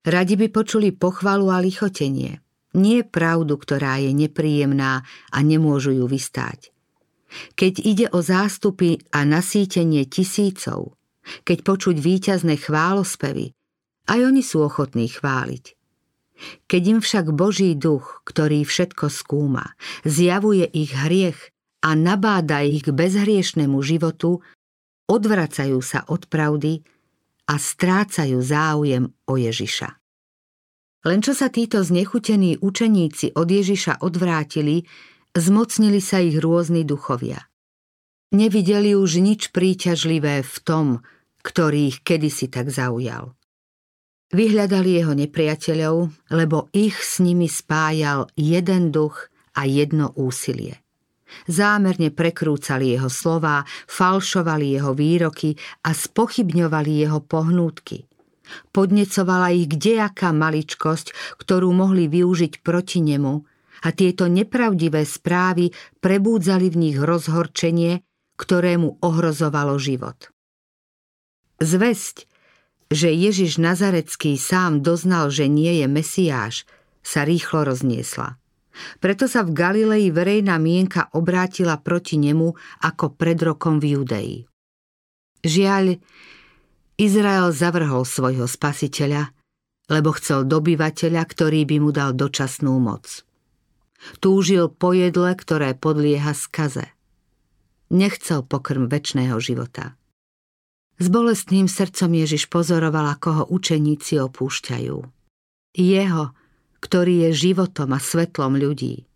Radi 0.00 0.34
by 0.40 0.48
počuli 0.48 0.88
pochvalu 0.96 1.52
a 1.52 1.60
lichotenie. 1.60 2.40
Nie 2.70 3.02
pravdu, 3.02 3.58
ktorá 3.58 3.98
je 3.98 4.14
nepríjemná 4.14 5.02
a 5.34 5.38
nemôžu 5.42 5.90
ju 5.90 6.06
vystáť. 6.06 6.70
Keď 7.58 7.74
ide 7.82 8.06
o 8.10 8.22
zástupy 8.22 8.98
a 9.14 9.22
nasýtenie 9.26 10.06
tisícov, 10.06 10.98
keď 11.46 11.58
počuť 11.62 11.96
víťazné 11.98 12.58
chválospevy, 12.58 13.54
aj 14.10 14.20
oni 14.26 14.42
sú 14.42 14.66
ochotní 14.66 15.06
chváliť. 15.06 15.64
Keď 16.66 16.82
im 16.88 16.98
však 17.04 17.36
Boží 17.36 17.76
duch, 17.76 18.24
ktorý 18.24 18.64
všetko 18.64 19.12
skúma, 19.12 19.76
zjavuje 20.08 20.64
ich 20.64 20.96
hriech 20.96 21.52
a 21.84 21.92
nabáda 21.92 22.64
ich 22.64 22.88
k 22.88 22.96
bezhriešnemu 22.96 23.78
životu, 23.84 24.40
odvracajú 25.06 25.78
sa 25.84 26.08
od 26.08 26.26
pravdy 26.32 26.80
a 27.44 27.54
strácajú 27.60 28.40
záujem 28.40 29.12
o 29.28 29.34
Ježiša. 29.36 29.99
Len 31.00 31.24
čo 31.24 31.32
sa 31.32 31.48
títo 31.48 31.80
znechutení 31.80 32.60
učeníci 32.60 33.32
od 33.32 33.48
Ježiša 33.48 34.04
odvrátili, 34.04 34.84
zmocnili 35.32 36.00
sa 36.02 36.20
ich 36.20 36.36
rôzni 36.36 36.84
duchovia. 36.84 37.48
Nevideli 38.30 38.94
už 38.94 39.18
nič 39.18 39.50
príťažlivé 39.50 40.44
v 40.44 40.56
tom, 40.62 41.00
ktorý 41.40 41.90
ich 41.90 41.98
kedysi 42.04 42.52
tak 42.52 42.68
zaujal. 42.68 43.34
Vyhľadali 44.30 44.90
jeho 45.02 45.14
nepriateľov, 45.16 45.96
lebo 46.30 46.70
ich 46.70 46.94
s 46.94 47.18
nimi 47.18 47.50
spájal 47.50 48.30
jeden 48.38 48.94
duch 48.94 49.26
a 49.58 49.66
jedno 49.66 50.14
úsilie. 50.14 50.78
Zámerne 51.50 52.14
prekrúcali 52.14 52.94
jeho 52.94 53.10
slová, 53.10 53.66
falšovali 53.90 54.78
jeho 54.78 54.94
výroky 54.94 55.54
a 55.86 55.94
spochybňovali 55.94 56.92
jeho 57.06 57.18
pohnútky. 57.22 58.09
Podnecovala 58.70 59.54
ich 59.54 59.70
kdejaká 59.70 60.34
maličkosť, 60.34 61.38
ktorú 61.40 61.70
mohli 61.74 62.06
využiť 62.06 62.62
proti 62.64 63.02
nemu 63.02 63.34
a 63.80 63.88
tieto 63.96 64.28
nepravdivé 64.28 65.08
správy 65.08 65.72
prebúdzali 66.04 66.68
v 66.68 66.76
nich 66.76 66.96
rozhorčenie, 67.00 68.04
ktorému 68.36 69.00
ohrozovalo 69.00 69.76
život. 69.80 70.32
Zväzť, 71.60 72.24
že 72.90 73.12
Ježiš 73.12 73.60
Nazarecký 73.60 74.40
sám 74.40 74.80
doznal, 74.80 75.28
že 75.28 75.46
nie 75.46 75.84
je 75.84 75.86
Mesiáš, 75.86 76.64
sa 77.04 77.24
rýchlo 77.24 77.68
rozniesla. 77.68 78.40
Preto 78.98 79.28
sa 79.28 79.44
v 79.44 79.52
Galilei 79.52 80.08
verejná 80.08 80.56
mienka 80.56 81.12
obrátila 81.12 81.76
proti 81.76 82.16
nemu 82.16 82.54
ako 82.80 83.12
pred 83.12 83.36
rokom 83.44 83.76
v 83.76 83.98
Judei. 83.98 84.32
Žiaľ, 85.44 86.00
Izrael 87.00 87.48
zavrhol 87.56 88.04
svojho 88.04 88.44
spasiteľa, 88.44 89.32
lebo 89.88 90.12
chcel 90.12 90.44
dobyvateľa, 90.44 91.22
ktorý 91.24 91.64
by 91.64 91.76
mu 91.80 91.96
dal 91.96 92.12
dočasnú 92.12 92.76
moc. 92.76 93.24
Túžil 94.20 94.68
po 94.68 94.92
jedle, 94.92 95.32
ktoré 95.32 95.72
podlieha 95.72 96.36
skaze. 96.36 96.92
Nechcel 97.88 98.44
pokrm 98.44 98.92
väčšného 98.92 99.40
života. 99.40 99.96
S 101.00 101.08
bolestným 101.08 101.72
srdcom 101.72 102.12
Ježiš 102.12 102.52
pozoroval, 102.52 103.16
ako 103.16 103.28
ho 103.32 103.44
učeníci 103.48 104.20
opúšťajú. 104.20 104.96
Jeho, 105.80 106.24
ktorý 106.84 107.32
je 107.32 107.48
životom 107.48 107.96
a 107.96 108.00
svetlom 108.00 108.60
ľudí. 108.60 109.08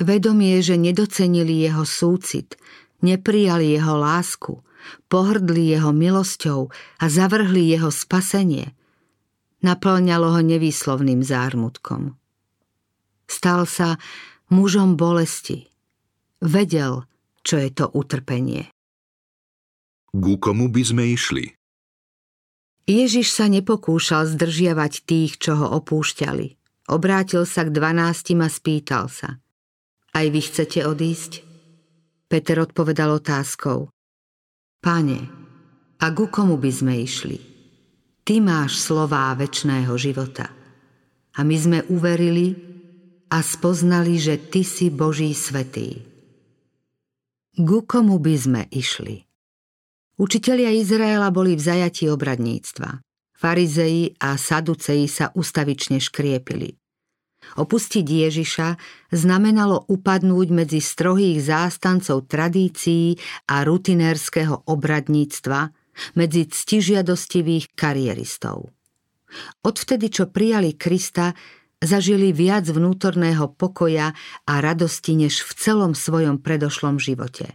Vedomie, 0.00 0.56
že 0.64 0.80
nedocenili 0.80 1.68
jeho 1.68 1.84
súcit, 1.84 2.56
neprijali 3.04 3.76
jeho 3.76 4.00
lásku, 4.00 4.64
pohrdli 5.10 5.72
jeho 5.74 5.90
milosťou 5.92 6.70
a 7.00 7.04
zavrhli 7.06 7.70
jeho 7.72 7.90
spasenie, 7.92 8.72
naplňalo 9.62 10.38
ho 10.38 10.40
nevýslovným 10.42 11.22
zármutkom. 11.22 12.14
Stal 13.28 13.68
sa 13.68 14.00
mužom 14.48 14.96
bolesti. 14.96 15.68
Vedel, 16.40 17.04
čo 17.42 17.58
je 17.58 17.70
to 17.74 17.90
utrpenie. 17.92 18.70
Ku 20.08 20.40
komu 20.40 20.72
by 20.72 20.82
sme 20.82 21.04
išli? 21.12 21.52
Ježiš 22.88 23.36
sa 23.36 23.52
nepokúšal 23.52 24.24
zdržiavať 24.32 25.04
tých, 25.04 25.36
čo 25.36 25.60
ho 25.60 25.76
opúšťali. 25.76 26.56
Obrátil 26.88 27.44
sa 27.44 27.68
k 27.68 27.74
dvanáctim 27.74 28.40
a 28.40 28.48
spýtal 28.48 29.12
sa. 29.12 29.36
Aj 30.16 30.24
vy 30.24 30.40
chcete 30.40 30.88
odísť? 30.88 31.44
Peter 32.32 32.56
odpovedal 32.64 33.20
otázkou. 33.20 33.92
Pane, 34.78 35.20
a 35.98 36.06
ku 36.14 36.30
komu 36.30 36.54
by 36.54 36.70
sme 36.70 36.94
išli? 37.02 37.38
Ty 38.22 38.38
máš 38.38 38.78
slová 38.78 39.34
väčšného 39.34 39.90
života. 39.98 40.54
A 41.34 41.42
my 41.42 41.56
sme 41.58 41.78
uverili 41.90 42.54
a 43.30 43.42
spoznali, 43.42 44.14
že 44.22 44.38
Ty 44.38 44.62
si 44.62 44.86
Boží 44.94 45.34
svetý. 45.34 46.02
Ku 47.58 47.82
komu 47.82 48.22
by 48.22 48.34
sme 48.38 48.62
išli? 48.70 49.26
Učitelia 50.18 50.70
Izraela 50.70 51.30
boli 51.34 51.58
v 51.58 51.62
zajatí 51.62 52.06
obradníctva. 52.10 53.02
Farizei 53.34 54.14
a 54.18 54.34
saduceji 54.34 55.06
sa 55.06 55.30
ustavične 55.34 56.02
škriepili. 56.02 56.74
Opustiť 57.56 58.04
Ježiša 58.04 58.68
znamenalo 59.14 59.88
upadnúť 59.88 60.48
medzi 60.52 60.84
strohých 60.84 61.40
zástancov 61.40 62.28
tradícií 62.28 63.16
a 63.48 63.64
rutinérskeho 63.64 64.68
obradníctva, 64.68 65.72
medzi 66.14 66.46
ctižiadostivých 66.46 67.74
karieristov. 67.74 68.70
Odvtedy, 69.66 70.08
čo 70.08 70.30
prijali 70.30 70.78
Krista, 70.78 71.34
zažili 71.78 72.32
viac 72.32 72.66
vnútorného 72.66 73.52
pokoja 73.54 74.14
a 74.48 74.54
radosti 74.58 75.14
než 75.18 75.44
v 75.44 75.52
celom 75.58 75.92
svojom 75.92 76.40
predošlom 76.40 76.96
živote. 76.98 77.54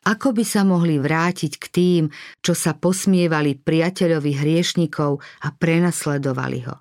Ako 0.00 0.32
by 0.32 0.44
sa 0.48 0.64
mohli 0.64 0.96
vrátiť 0.96 1.52
k 1.60 1.66
tým, 1.68 2.04
čo 2.40 2.56
sa 2.56 2.72
posmievali 2.72 3.60
priateľovi 3.60 4.32
hriešnikov 4.32 5.20
a 5.44 5.48
prenasledovali 5.52 6.60
ho? 6.64 6.76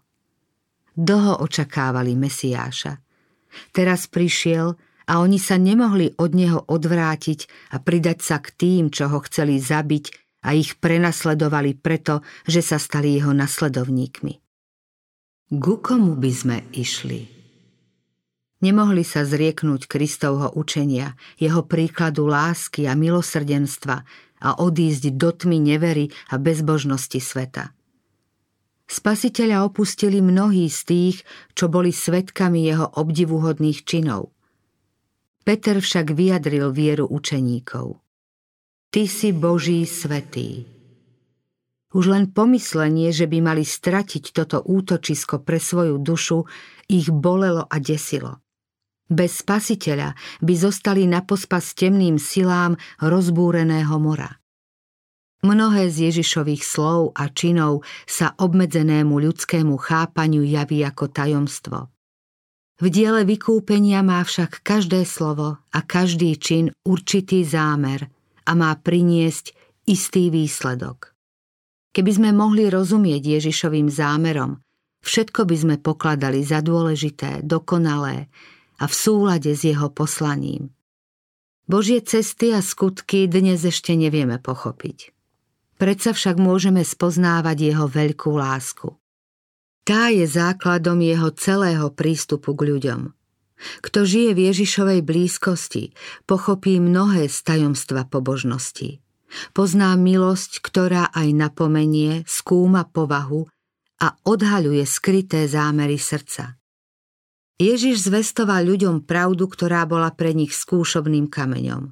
Dlho 0.97 1.41
očakávali 1.43 2.15
Mesiáša. 2.17 3.02
Teraz 3.73 4.06
prišiel 4.06 4.78
a 5.10 5.13
oni 5.25 5.41
sa 5.41 5.58
nemohli 5.58 6.13
od 6.21 6.32
neho 6.38 6.62
odvrátiť 6.69 7.73
a 7.73 7.82
pridať 7.82 8.21
sa 8.21 8.38
k 8.38 8.54
tým, 8.54 8.84
čo 8.93 9.10
ho 9.10 9.19
chceli 9.25 9.58
zabiť 9.58 10.06
a 10.45 10.54
ich 10.54 10.78
prenasledovali 10.78 11.75
preto, 11.75 12.21
že 12.45 12.62
sa 12.62 12.78
stali 12.78 13.17
jeho 13.17 13.34
nasledovníkmi. 13.34 14.34
Ku 15.49 15.82
komu 15.82 16.13
by 16.13 16.32
sme 16.32 16.58
išli? 16.78 17.25
Nemohli 18.60 19.08
sa 19.08 19.23
zrieknúť 19.23 19.88
Kristovho 19.88 20.52
učenia, 20.54 21.15
jeho 21.39 21.63
príkladu 21.63 22.28
lásky 22.28 22.86
a 22.86 22.93
milosrdenstva 22.93 24.04
a 24.39 24.49
odísť 24.60 25.15
do 25.15 25.32
tmy 25.32 25.58
nevery 25.63 26.12
a 26.30 26.38
bezbožnosti 26.38 27.17
sveta. 27.17 27.71
Spasiteľa 28.89 29.69
opustili 29.69 30.17
mnohí 30.17 30.65
z 30.65 30.80
tých, 30.89 31.17
čo 31.54 31.69
boli 31.69 31.93
svetkami 31.93 32.65
jeho 32.65 32.89
obdivuhodných 32.97 33.86
činov. 33.86 34.34
Peter 35.45 35.78
však 35.78 36.17
vyjadril 36.17 36.73
vieru 36.73 37.06
učeníkov. 37.06 38.02
Ty 38.89 39.04
si 39.06 39.30
Boží 39.30 39.86
svetý. 39.86 40.65
Už 41.93 42.10
len 42.10 42.34
pomyslenie, 42.34 43.13
že 43.13 43.30
by 43.30 43.45
mali 43.45 43.62
stratiť 43.62 44.34
toto 44.34 44.65
útočisko 44.65 45.45
pre 45.45 45.62
svoju 45.62 46.02
dušu, 46.02 46.49
ich 46.89 47.13
bolelo 47.13 47.69
a 47.69 47.78
desilo. 47.78 48.41
Bez 49.06 49.45
spasiteľa 49.45 50.17
by 50.41 50.54
zostali 50.58 51.06
na 51.06 51.21
pospas 51.21 51.78
temným 51.78 52.17
silám 52.17 52.73
rozbúreného 53.02 53.97
mora. 54.02 54.38
Mnohé 55.39 55.88
z 55.88 56.12
Ježišových 56.12 56.67
slov 56.67 57.15
a 57.15 57.32
činov 57.32 57.88
sa 58.04 58.36
obmedzenému 58.36 59.23
ľudskému 59.23 59.79
chápaniu 59.79 60.44
javí 60.44 60.83
ako 60.83 61.08
tajomstvo. 61.08 61.87
V 62.79 62.87
diele 62.92 63.23
vykúpenia 63.23 64.04
má 64.04 64.19
však 64.23 64.63
každé 64.63 65.08
slovo 65.08 65.60
a 65.71 65.79
každý 65.83 66.35
čin 66.35 66.71
určitý 66.83 67.48
zámer 67.48 68.12
a 68.44 68.52
má 68.56 68.71
priniesť 68.75 69.56
istý 69.87 70.27
výsledok. 70.27 71.15
Keby 71.96 72.12
sme 72.12 72.29
mohli 72.35 72.67
rozumieť 72.67 73.40
Ježišovým 73.40 73.87
zámerom, 73.87 74.60
všetko 75.04 75.48
by 75.48 75.56
sme 75.56 75.75
pokladali 75.79 76.44
za 76.44 76.60
dôležité, 76.60 77.44
dokonalé, 77.48 78.27
a 78.79 78.87
v 78.87 78.94
súlade 78.96 79.52
s 79.52 79.67
jeho 79.67 79.92
poslaním. 79.92 80.71
Božie 81.67 82.00
cesty 82.00 82.56
a 82.56 82.63
skutky 82.63 83.27
dnes 83.27 83.62
ešte 83.67 83.94
nevieme 83.94 84.40
pochopiť. 84.40 85.19
Predsa 85.80 86.12
však 86.12 86.36
môžeme 86.36 86.84
spoznávať 86.84 87.71
jeho 87.71 87.88
veľkú 87.88 88.36
lásku. 88.36 89.00
Tá 89.88 90.12
je 90.12 90.27
základom 90.27 91.00
jeho 91.00 91.32
celého 91.34 91.88
prístupu 91.96 92.52
k 92.54 92.62
ľuďom. 92.67 93.02
Kto 93.80 94.04
žije 94.04 94.32
v 94.36 94.40
Ježišovej 94.52 95.00
blízkosti, 95.04 95.96
pochopí 96.27 96.84
mnohé 96.84 97.32
z 97.32 97.38
tajomstva 97.44 98.08
pobožnosti. 98.12 99.00
Pozná 99.56 99.96
milosť, 99.96 100.60
ktorá 100.63 101.12
aj 101.15 101.27
napomenie, 101.32 102.27
skúma 102.27 102.88
povahu 102.88 103.48
a 104.00 104.15
odhaľuje 104.27 104.84
skryté 104.84 105.48
zámery 105.48 106.00
srdca. 106.00 106.60
Ježiš 107.60 108.08
zvestoval 108.08 108.63
ľuďom 108.63 109.04
pravdu, 109.04 109.52
ktorá 109.52 109.84
bola 109.84 110.15
pre 110.15 110.32
nich 110.32 110.56
skúšobným 110.56 111.27
kameňom. 111.27 111.92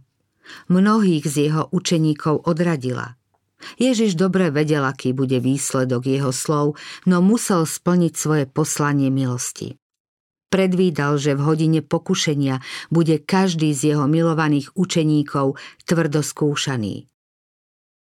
Mnohých 0.71 1.27
z 1.27 1.51
jeho 1.51 1.67
učeníkov 1.75 2.47
odradila. 2.47 3.16
Ježiš 3.81 4.13
dobre 4.13 4.53
vedel, 4.53 4.85
aký 4.85 5.13
bude 5.13 5.41
výsledok 5.41 6.05
jeho 6.05 6.31
slov, 6.31 6.77
no 7.09 7.21
musel 7.25 7.65
splniť 7.65 8.13
svoje 8.13 8.45
poslanie 8.45 9.09
milosti. 9.09 9.77
Predvídal, 10.47 11.19
že 11.19 11.35
v 11.35 11.43
hodine 11.43 11.81
pokušenia 11.83 12.63
bude 12.87 13.19
každý 13.19 13.75
z 13.75 13.93
jeho 13.93 14.07
milovaných 14.07 14.71
učeníkov 14.79 15.59
tvrdo 15.83 16.23
skúšaný. 16.23 17.11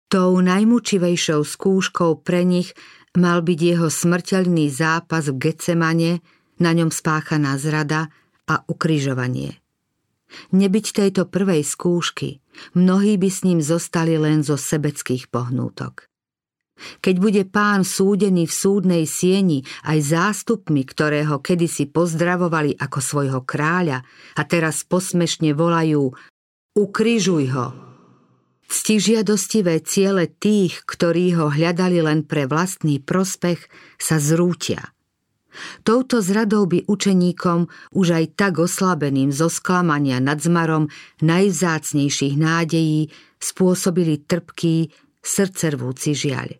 Tou 0.07 0.39
najmučivejšou 0.39 1.43
skúškou 1.43 2.23
pre 2.23 2.47
nich 2.47 2.71
mal 3.19 3.43
byť 3.43 3.59
jeho 3.59 3.91
smrteľný 3.91 4.71
zápas 4.71 5.27
v 5.27 5.51
Getsemane, 5.51 6.23
na 6.57 6.71
ňom 6.73 6.89
spáchaná 6.89 7.59
zrada 7.59 8.09
a 8.47 8.63
ukryžovanie. 8.71 9.61
Nebyť 10.51 10.87
tejto 10.93 11.31
prvej 11.31 11.63
skúšky, 11.63 12.43
mnohí 12.75 13.15
by 13.17 13.29
s 13.31 13.47
ním 13.47 13.61
zostali 13.63 14.19
len 14.19 14.43
zo 14.43 14.59
sebeckých 14.59 15.31
pohnútok. 15.31 16.11
Keď 16.77 17.17
bude 17.17 17.43
pán 17.49 17.89
súdený 17.89 18.45
v 18.45 18.53
súdnej 18.53 19.05
sieni 19.09 19.65
aj 19.89 20.13
zástupmi, 20.13 20.85
ktorého 20.85 21.41
kedysi 21.41 21.89
pozdravovali 21.89 22.77
ako 22.77 22.99
svojho 23.01 23.41
kráľa 23.49 24.05
a 24.37 24.43
teraz 24.45 24.85
posmešne 24.85 25.57
volajú 25.57 26.13
Ukrižuj 26.77 27.45
ho! 27.57 27.67
Ctižiadostivé 28.67 29.81
ciele 29.87 30.29
tých, 30.29 30.85
ktorí 30.85 31.39
ho 31.39 31.49
hľadali 31.49 32.03
len 32.03 32.27
pre 32.27 32.45
vlastný 32.45 33.01
prospech, 33.01 33.63
sa 33.97 34.21
zrútia– 34.21 34.91
Touto 35.83 36.21
zradou 36.21 36.67
by 36.69 36.87
učeníkom, 36.87 37.69
už 37.95 38.07
aj 38.17 38.25
tak 38.37 38.61
oslabeným 38.61 39.33
zo 39.33 39.49
sklamania 39.49 40.21
nad 40.21 40.41
zmarom 40.41 40.89
najvzácnejších 41.23 42.35
nádejí, 42.37 43.13
spôsobili 43.41 44.25
trpký, 44.25 44.91
srdcervúci 45.21 46.15
žiaľ. 46.15 46.57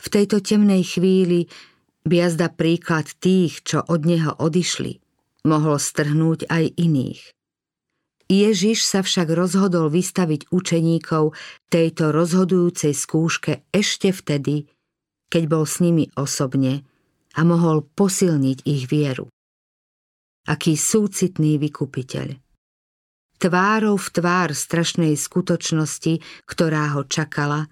V 0.00 0.06
tejto 0.08 0.40
temnej 0.40 0.84
chvíli 0.84 1.46
by 2.04 2.28
jazda 2.28 2.52
príklad 2.52 3.08
tých, 3.20 3.64
čo 3.64 3.80
od 3.80 4.04
neho 4.04 4.36
odišli, 4.36 5.00
mohol 5.48 5.80
strhnúť 5.80 6.48
aj 6.48 6.64
iných. 6.76 7.22
Ježiš 8.24 8.88
sa 8.88 9.04
však 9.04 9.28
rozhodol 9.36 9.92
vystaviť 9.92 10.48
učeníkov 10.48 11.36
tejto 11.68 12.08
rozhodujúcej 12.08 12.96
skúške 12.96 13.68
ešte 13.68 14.16
vtedy, 14.16 14.64
keď 15.28 15.42
bol 15.48 15.64
s 15.68 15.84
nimi 15.84 16.08
osobne– 16.16 16.80
a 17.34 17.40
mohol 17.42 17.82
posilniť 17.82 18.58
ich 18.66 18.86
vieru. 18.86 19.26
Aký 20.44 20.76
súcitný 20.76 21.56
vykupiteľ. 21.58 22.36
Tvárou 23.40 23.96
v 23.98 24.08
tvár 24.14 24.54
strašnej 24.54 25.18
skutočnosti, 25.18 26.22
ktorá 26.46 26.94
ho 26.94 27.02
čakala, 27.04 27.66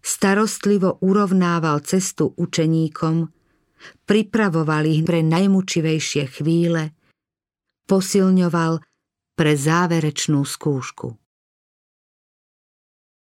starostlivo 0.00 1.02
urovnával 1.02 1.82
cestu 1.82 2.32
učeníkom, 2.38 3.28
pripravoval 4.06 4.86
ich 4.88 5.02
pre 5.04 5.20
najmučivejšie 5.20 6.24
chvíle, 6.40 6.96
posilňoval 7.90 8.80
pre 9.36 9.52
záverečnú 9.52 10.42
skúšku. 10.42 11.25